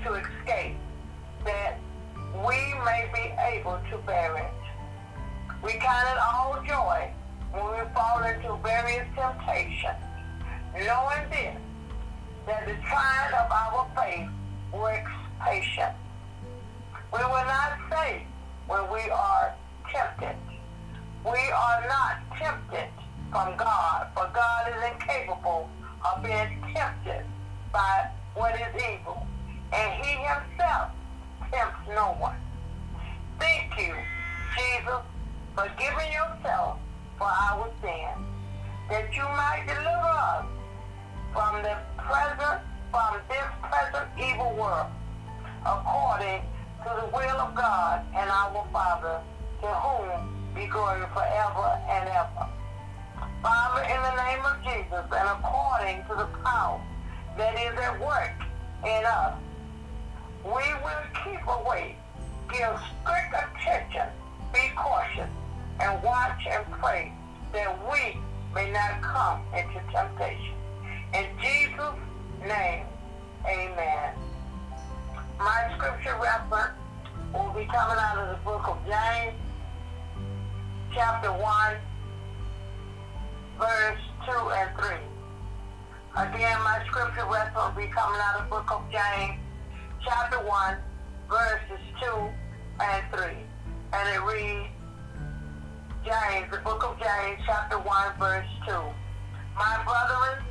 to 0.04 0.14
escape, 0.14 0.76
that 1.44 1.78
we 2.46 2.56
may 2.84 3.10
be 3.12 3.34
able 3.52 3.78
to 3.90 3.98
bear 4.06 4.36
it. 4.36 4.52
We 5.62 5.72
count 5.72 6.08
it 6.08 6.18
all 6.18 6.62
joy 6.66 7.10
when 7.52 7.64
we 7.64 7.92
fall 7.92 8.22
into 8.22 8.56
various 8.62 9.06
temptations, 9.16 10.05
knowing 10.84 11.30
this, 11.30 11.56
that 12.46 12.66
the 12.66 12.74
trying 12.88 13.32
of 13.32 13.50
our 13.50 13.88
faith 13.96 14.28
works 14.72 15.10
patience. 15.40 15.96
We 17.12 17.18
will 17.18 17.46
not 17.48 17.78
say 17.90 18.26
when 18.66 18.82
we 18.92 19.08
are 19.10 19.54
tempted. 19.90 20.36
We 21.24 21.38
are 21.50 21.84
not 21.88 22.18
tempted 22.38 22.88
from 23.30 23.56
God, 23.56 24.08
for 24.14 24.30
God 24.34 24.68
is 24.68 24.92
incapable 24.92 25.68
of 26.04 26.22
being 26.22 26.62
tempted 26.74 27.24
by 27.72 28.10
what 28.34 28.54
is 28.54 28.74
evil, 28.74 29.26
and 29.72 30.04
he 30.04 30.12
himself 30.12 30.90
tempts 31.50 31.88
no 31.88 32.16
one. 32.20 32.36
Thank 33.38 33.78
you, 33.78 33.94
Jesus, 34.56 35.02
for 35.54 35.70
giving 35.78 36.12
yourself 36.12 36.78
for 37.18 37.26
our 37.26 37.70
sins, 37.80 38.26
that 38.90 39.12
you 39.14 39.22
might 39.22 39.64
deliver 39.66 39.88
us 39.88 40.46
from 41.36 41.62
the 41.62 41.76
present, 41.98 42.64
from 42.90 43.20
this 43.28 43.44
present 43.60 44.08
evil 44.16 44.56
world, 44.56 44.88
according 45.66 46.40
to 46.80 46.88
the 46.96 47.06
will 47.12 47.36
of 47.44 47.54
God 47.54 48.00
and 48.16 48.30
our 48.30 48.64
Father, 48.72 49.20
to 49.60 49.66
whom 49.68 50.32
be 50.54 50.64
glory 50.66 51.04
forever 51.12 51.76
and 51.92 52.08
ever. 52.08 52.48
Father, 53.42 53.82
in 53.84 54.00
the 54.00 54.16
name 54.24 54.42
of 54.48 54.56
Jesus, 54.64 55.04
and 55.12 55.28
according 55.36 56.00
to 56.08 56.14
the 56.16 56.28
power 56.40 56.80
that 57.36 57.52
is 57.52 57.78
at 57.80 58.00
work 58.00 58.32
in 58.88 59.04
us, 59.04 59.36
we 60.42 60.64
will 60.80 61.04
keep 61.20 61.44
awake, 61.46 61.96
give 62.50 62.80
strict 63.04 63.36
attention, 63.36 64.08
be 64.54 64.72
cautious, 64.74 65.28
and 65.80 66.02
watch 66.02 66.46
and 66.48 66.64
pray 66.80 67.12
that 67.52 67.76
we 67.92 68.16
may 68.54 68.72
not 68.72 69.02
come 69.02 69.42
into 69.52 69.82
temptation. 69.92 70.55
In 71.14 71.26
Jesus' 71.40 71.94
name, 72.40 72.86
amen. 73.46 74.14
My 75.38 75.72
scripture 75.76 76.16
reference 76.20 76.74
will 77.32 77.52
be 77.52 77.66
coming 77.66 77.98
out 77.98 78.18
of 78.18 78.28
the 78.36 78.44
book 78.44 78.68
of 78.68 78.78
James, 78.86 79.34
chapter 80.92 81.32
1, 81.32 81.76
verse 83.58 84.00
2 84.26 84.32
and 84.32 84.70
3. 84.78 84.86
Again, 86.16 86.58
my 86.62 86.82
scripture 86.86 87.26
reference 87.26 87.54
will 87.54 87.82
be 87.82 87.88
coming 87.92 88.20
out 88.20 88.40
of 88.40 88.44
the 88.44 88.50
book 88.50 88.70
of 88.72 88.82
James, 88.90 89.38
chapter 90.04 90.38
1, 90.38 90.76
verses 91.28 91.84
2 92.02 92.28
and 92.80 93.04
3. 93.14 93.24
And 93.92 94.08
it 94.08 94.22
reads, 94.22 94.68
James, 96.04 96.50
the 96.50 96.58
book 96.58 96.84
of 96.84 96.98
James, 96.98 97.40
chapter 97.46 97.78
1, 97.78 98.18
verse 98.18 98.46
2. 98.66 98.72
My 99.56 99.82
brethren, 99.84 100.44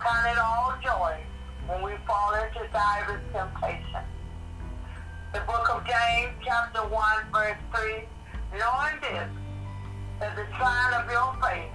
count 0.00 0.26
it 0.26 0.38
all 0.38 0.74
joy 0.82 1.16
when 1.66 1.82
we 1.82 1.92
fall 2.06 2.34
into 2.34 2.66
divers 2.72 3.20
temptation. 3.32 4.04
The 5.32 5.40
book 5.40 5.68
of 5.70 5.86
James, 5.86 6.32
chapter 6.44 6.80
1, 6.80 6.92
verse 7.32 7.56
3. 7.74 8.04
Knowing 8.58 9.00
this, 9.00 9.28
that 10.18 10.36
the 10.36 10.44
trying 10.56 10.94
of 10.94 11.10
your 11.10 11.36
faith 11.40 11.70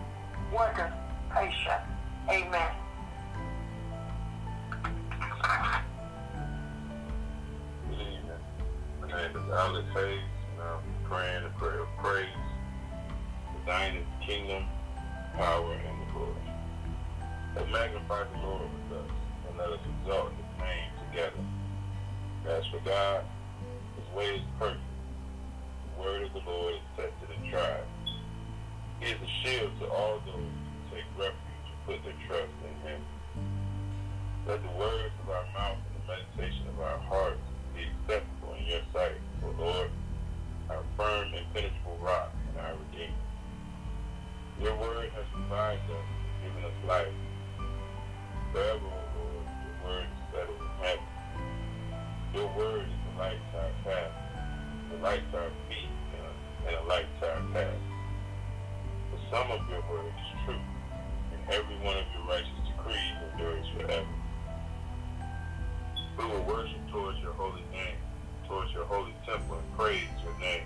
worketh 0.54 0.92
patience. 1.34 1.86
Amen. 2.30 2.76
Evening. 7.92 8.20
My 9.02 9.08
name 9.08 9.36
is 9.36 9.52
Alex 9.52 9.88
Hayes, 9.94 10.20
and 10.52 10.62
I'm 10.62 10.82
praying 11.06 11.46
a 11.46 11.60
prayer 11.60 11.82
of 11.82 11.88
praise 11.98 12.28
the 13.66 14.26
kingdom, 14.26 14.64
power, 15.36 15.74
and 15.74 16.02
the 16.02 16.12
glory. 16.14 16.55
Let 17.56 17.72
magnify 17.72 18.24
the 18.34 18.40
Lord 18.46 18.64
with 18.64 19.00
us, 19.00 19.12
and 19.48 19.58
let 19.58 19.70
us 19.70 19.80
exalt 20.02 20.32
his 20.36 20.60
name 20.60 20.92
together. 21.08 21.40
As 22.48 22.66
for 22.68 22.80
God, 22.80 23.24
his 23.96 24.16
way 24.16 24.36
is 24.36 24.42
perfect. 24.60 24.82
The 25.96 26.04
word 26.04 26.24
of 26.24 26.34
the 26.34 26.40
Lord 26.40 26.74
is 26.76 26.82
tested 26.98 27.30
and 27.34 27.50
tried. 27.50 27.86
He 29.00 29.12
is 29.12 29.22
a 29.22 29.28
shield 29.42 29.72
to 29.80 29.88
all 29.90 30.20
those 30.26 30.36
who 30.36 30.96
take 30.96 31.06
refuge 31.18 31.36
and 31.72 31.86
put 31.86 32.04
their 32.04 32.28
trust 32.28 32.52
in 32.68 32.90
him. 32.90 33.02
Let 34.46 34.62
the 34.62 34.78
words 34.78 35.14
of 35.24 35.30
our 35.30 35.46
mouth 35.54 35.78
and 35.80 36.04
the 36.04 36.08
meditation 36.12 36.68
of 36.68 36.82
our 36.82 37.00
hearts 37.00 37.40
be 37.74 37.88
acceptable 37.88 38.54
in 38.60 38.66
your 38.66 38.82
sight, 38.92 39.22
O 39.46 39.50
Lord, 39.58 39.90
our 40.70 40.84
firm 40.98 41.34
and 41.34 41.46
penetrable 41.54 41.98
rock 42.02 42.34
and 42.50 42.66
our 42.66 42.76
Redeemer. 42.92 43.14
Your 44.62 44.76
word 44.76 45.10
has 45.16 45.26
revived 45.40 45.90
us 45.90 46.06
and 46.44 46.54
given 46.54 46.66
us 46.70 46.88
life. 46.88 47.14
Forever, 48.56 48.80
your. 49.84 50.08
Your 52.34 52.48
a 56.80 56.88
a 56.88 57.36
and 57.36 57.56
a. 57.58 57.68
The 59.12 59.18
sum 59.30 59.52
of 59.52 59.60
your 59.68 59.82
is 59.82 60.62
and 61.34 61.42
every 61.50 61.76
one 61.84 61.98
of 61.98 62.06
your 62.16 62.24
righteous 62.30 62.48
decrees 62.66 63.16
endures 63.30 63.66
forever. 63.76 64.08
We 66.18 66.24
will 66.24 66.44
worship 66.44 66.80
towards 66.94 67.20
your 67.20 67.34
holy 67.34 67.64
name, 67.74 68.00
towards 68.48 68.72
your 68.72 68.86
holy 68.86 69.16
temple, 69.26 69.58
and 69.58 69.78
praise 69.78 70.08
your 70.24 70.40
name 70.40 70.64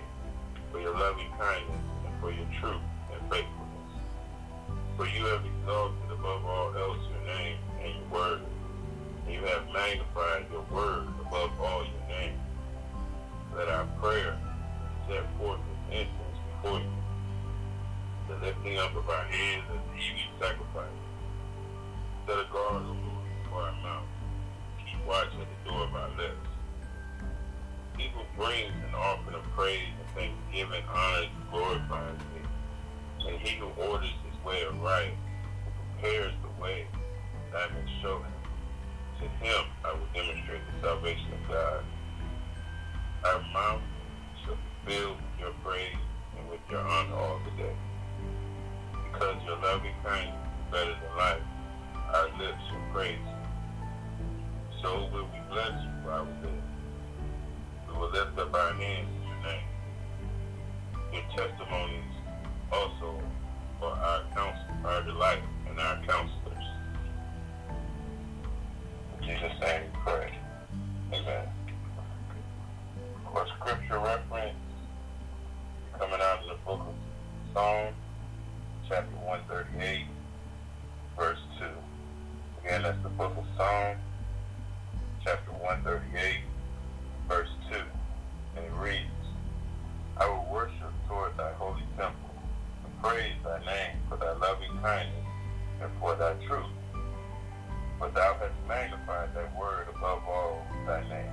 for 0.70 0.80
your 0.80 0.96
loving 0.96 1.30
kindness 1.36 1.82
and 2.06 2.20
for 2.20 2.30
your 2.30 2.46
truth 2.60 2.86
and 3.12 3.20
faithfulness. 3.22 3.92
For 4.96 5.08
you 5.08 5.24
have 5.24 5.44
exalted 5.44 6.12
above 6.12 6.44
all 6.44 6.76
else 6.76 6.98
your 7.10 7.34
name 7.34 7.58
and 7.82 7.94
your 7.94 8.08
word, 8.10 8.40
and 9.26 9.34
you 9.34 9.42
have 9.44 9.66
magnified 9.72 10.46
your 10.50 10.62
word 10.72 11.06
above 11.20 11.50
all 11.60 11.84
your 11.84 12.18
name. 12.18 12.38
Let 13.56 13.68
our 13.68 13.86
prayer 14.00 14.38
set 15.08 15.24
forth 15.38 15.60
with 15.60 15.98
incense 15.98 16.38
before 16.62 16.80
you, 16.80 16.90
the 18.28 18.36
lifting 18.46 18.78
up 18.78 18.94
of 18.94 19.08
our 19.08 19.24
hands 19.24 19.64
as 19.72 20.00
For 98.00 98.08
thou 98.08 98.34
hast 98.40 98.54
magnified 98.66 99.34
thy 99.34 99.44
word 99.60 99.86
above 99.94 100.22
all 100.26 100.66
thy 100.86 101.06
name. 101.06 101.30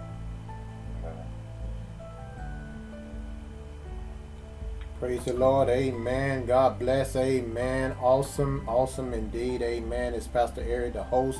Praise 4.99 5.24
the 5.24 5.34
Lord. 5.34 5.70
Amen. 5.70 6.45
God 6.45 6.78
bless. 6.78 7.15
Amen. 7.15 7.95
Awesome. 8.01 8.68
Awesome 8.68 9.13
indeed. 9.13 9.61
Amen. 9.61 10.13
It's 10.13 10.28
Pastor 10.28 10.61
Eric, 10.68 10.93
the 10.93 11.03
host 11.03 11.39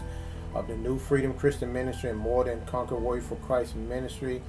of 0.56 0.68
the 0.68 0.78
New 0.78 0.98
Freedom 0.98 1.34
Christian 1.34 1.74
Ministry 1.74 2.12
and 2.12 2.20
More 2.20 2.46
Than 2.46 2.66
Conquer 2.66 2.96
Warrior 2.96 3.24
for 3.24 3.36
Christ 3.36 3.76
Ministry. 3.76 4.42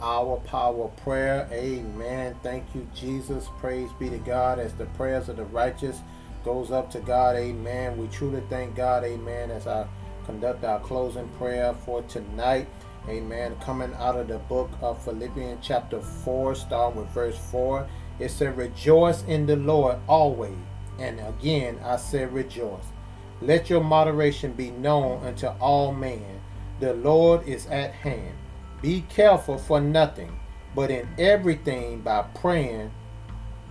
Our 0.00 0.38
power 0.38 0.88
prayer. 1.04 1.46
Amen. 1.52 2.34
Thank 2.42 2.64
you, 2.74 2.88
Jesus. 2.92 3.46
Praise 3.60 3.90
be 4.00 4.10
to 4.10 4.18
God 4.18 4.58
as 4.58 4.72
the 4.72 4.86
prayers 4.86 5.28
of 5.28 5.36
the 5.36 5.44
righteous 5.44 6.00
goes 6.44 6.72
up 6.72 6.90
to 6.90 6.98
God. 6.98 7.36
Amen. 7.36 7.96
We 7.98 8.08
truly 8.08 8.42
thank 8.48 8.74
God. 8.74 9.04
Amen. 9.04 9.52
As 9.52 9.68
I 9.68 9.86
conduct 10.24 10.64
our 10.64 10.80
closing 10.80 11.28
prayer 11.38 11.74
for 11.84 12.02
tonight. 12.02 12.66
Amen. 13.08 13.54
Coming 13.60 13.92
out 13.98 14.16
of 14.16 14.28
the 14.28 14.38
book 14.38 14.70
of 14.80 15.02
Philippians 15.04 15.60
chapter 15.62 16.00
4, 16.00 16.54
start 16.54 16.96
with 16.96 17.08
verse 17.08 17.36
4. 17.50 17.86
It 18.18 18.30
said, 18.30 18.56
Rejoice 18.56 19.22
in 19.24 19.46
the 19.46 19.56
Lord 19.56 19.98
always. 20.08 20.56
And 20.98 21.20
again, 21.20 21.78
I 21.84 21.96
said, 21.96 22.32
Rejoice. 22.32 22.84
Let 23.42 23.68
your 23.68 23.82
moderation 23.82 24.52
be 24.52 24.70
known 24.70 25.24
unto 25.26 25.48
all 25.60 25.92
men. 25.92 26.40
The 26.80 26.94
Lord 26.94 27.46
is 27.46 27.66
at 27.66 27.92
hand. 27.92 28.34
Be 28.80 29.02
careful 29.08 29.58
for 29.58 29.80
nothing, 29.80 30.38
but 30.74 30.90
in 30.90 31.08
everything 31.18 32.00
by 32.00 32.22
praying, 32.34 32.90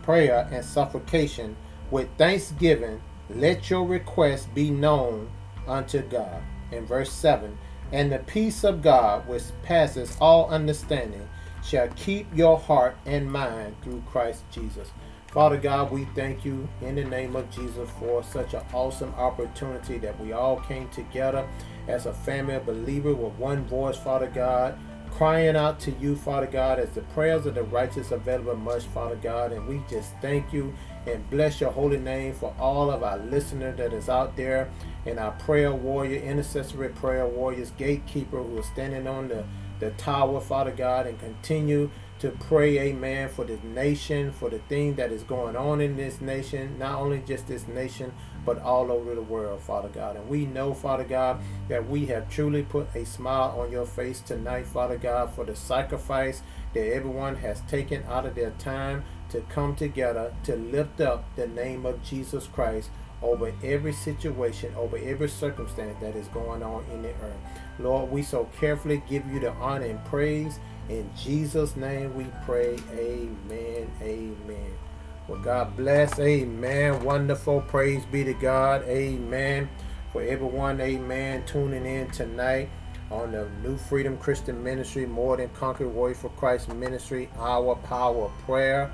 prayer, 0.04 0.47
and 0.51 0.64
supplication 0.64 1.56
with 1.91 2.10
thanksgiving, 2.18 3.01
let 3.30 3.70
your 3.70 3.86
requests 3.86 4.47
be 4.47 4.70
known 4.70 5.30
unto 5.68 6.01
God. 6.01 6.41
In 6.72 6.86
verse 6.86 7.11
7, 7.11 7.57
and 7.91 8.11
the 8.11 8.20
peace 8.20 8.64
of 8.64 8.82
God, 8.82 9.28
which 9.28 9.43
passes 9.61 10.18
all 10.20 10.49
understanding, 10.49 11.30
shall 11.64 11.88
keep 11.89 12.28
your 12.36 12.57
heart 12.57 12.97
and 13.05 13.32
mind 13.32 13.76
through 13.84 14.03
Christ 14.07 14.43
Jesus. 14.51 14.89
Father 15.28 15.57
God, 15.57 15.91
we 15.91 16.05
thank 16.16 16.45
you 16.45 16.68
in 16.82 16.95
the 16.95 17.03
name 17.03 17.36
of 17.36 17.49
Jesus 17.49 17.89
for 17.99 18.24
such 18.24 18.53
an 18.53 18.61
awesome 18.74 19.14
opportunity 19.16 19.97
that 19.97 20.20
we 20.20 20.32
all 20.32 20.59
came 20.59 20.89
together 20.89 21.47
as 21.88 22.05
a 22.05 22.14
family 22.14 22.55
of 22.55 22.66
believers 22.66 23.16
with 23.16 23.34
one 23.34 23.64
voice, 23.66 23.97
Father 23.97 24.28
God, 24.28 24.78
crying 25.14 25.55
out 25.55 25.80
to 25.80 25.91
you, 25.91 26.16
Father 26.16 26.47
God, 26.47 26.80
as 26.80 26.89
the 26.89 27.01
prayers 27.01 27.45
of 27.45 27.53
the 27.53 27.64
righteous 27.64 28.11
available 28.11 28.55
much, 28.55 28.84
Father 28.86 29.16
God. 29.16 29.51
And 29.51 29.68
we 29.68 29.82
just 29.88 30.11
thank 30.22 30.51
you 30.51 30.74
and 31.05 31.30
bless 31.30 31.61
your 31.61 31.72
holy 31.72 31.99
name 31.99 32.34
for 32.34 32.53
all 32.59 32.89
of 32.89 33.03
our 33.03 33.20
listeners 33.20 33.78
that 33.78 33.93
is 33.93 34.09
out 34.09 34.36
there 34.36 34.72
and 35.05 35.20
our 35.20 35.32
prayer 35.34 35.72
warrior, 35.72 36.20
intercessory 36.20 36.89
prayer 36.89 37.28
warriors, 37.28 37.72
gatekeeper 37.78 38.41
who 38.41 38.57
is 38.57 38.66
standing 38.66 39.07
on 39.07 39.28
the, 39.28 39.43
the 39.80 39.91
tower, 39.91 40.41
Father 40.41 40.72
God, 40.72 41.05
and 41.05 41.20
continue 41.20 41.91
to 42.20 42.30
pray, 42.30 42.80
amen, 42.80 43.30
for 43.30 43.45
this 43.45 43.61
nation, 43.64 44.32
for 44.32 44.49
the 44.49 44.59
thing 44.59 44.95
that 44.95 45.11
is 45.11 45.24
going 45.24 45.55
on 45.55 45.80
in 45.80 45.95
this 45.95 46.22
nation, 46.22 46.80
not 46.80 46.99
only 46.99 47.20
just 47.28 47.47
this 47.47 47.68
nation, 47.68 48.11
but 48.46 48.62
all 48.62 48.91
over 48.91 49.16
the 49.16 49.22
world, 49.22 49.62
Father 49.62 49.89
God. 49.89 50.16
And 50.16 50.28
we 50.28 50.46
know, 50.46 50.74
Father 50.74 51.04
God, 51.04 51.39
that 51.70 51.88
we 51.88 52.06
have 52.08 52.30
truly 52.30 52.64
put 52.64 52.94
a 52.96 53.06
smile 53.06 53.60
on 53.60 53.72
your 53.72 53.86
face 53.86 54.20
tonight, 54.20 54.66
Father 54.66 54.98
God, 54.98 55.34
for 55.34 55.46
the 55.46 55.56
sacrifice 55.56 56.41
that 56.74 56.94
everyone 56.94 57.36
has 57.38 57.62
taken 57.62 58.04
out 58.10 58.26
of 58.26 58.36
their 58.36 58.52
time 58.52 59.04
to 59.30 59.41
come 59.50 59.76
together 59.76 60.34
to 60.44 60.56
lift 60.56 61.02
up 61.02 61.24
the 61.36 61.48
name 61.48 61.86
of 61.86 62.04
Jesus 62.04 62.48
Christ 62.48 62.89
over 63.22 63.54
every 63.64 63.94
situation, 63.94 64.74
over 64.76 64.98
every 64.98 65.30
circumstance 65.30 65.98
that 66.02 66.16
is 66.16 66.28
going 66.28 66.62
on 66.62 66.84
in 66.91 67.02
the 67.02 67.10
earth. 67.10 67.38
Lord, 67.80 68.12
we 68.12 68.22
so 68.22 68.50
carefully 68.60 69.02
give 69.10 69.26
you 69.32 69.39
the 69.39 69.52
honor 69.54 69.86
and 69.86 70.04
praise. 70.06 70.60
In 70.89 71.10
Jesus' 71.18 71.76
name 71.76 72.14
we 72.16 72.26
pray. 72.46 72.78
Amen. 72.94 73.89
Amen. 74.02 74.83
Well, 75.28 75.39
God 75.39 75.78
bless. 75.78 76.19
Amen. 76.19 77.03
Wonderful. 77.03 77.61
Praise 77.61 78.03
be 78.05 78.24
to 78.24 78.34
God. 78.34 78.84
Amen. 78.84 79.69
For 80.11 80.21
everyone, 80.21 80.80
amen, 80.80 81.43
tuning 81.47 81.86
in 81.86 82.07
tonight 82.11 82.69
on 83.09 83.32
the 83.32 83.49
New 83.63 83.78
Freedom 83.78 84.17
Christian 84.17 84.63
Ministry, 84.63 85.05
More 85.05 85.38
Than 85.38 85.49
Conquer 85.49 85.88
Warrior 85.88 86.15
for 86.15 86.30
Christ 86.30 86.71
Ministry, 86.74 87.30
Our 87.38 87.76
Power 87.76 88.26
of 88.26 88.32
Prayer. 88.45 88.91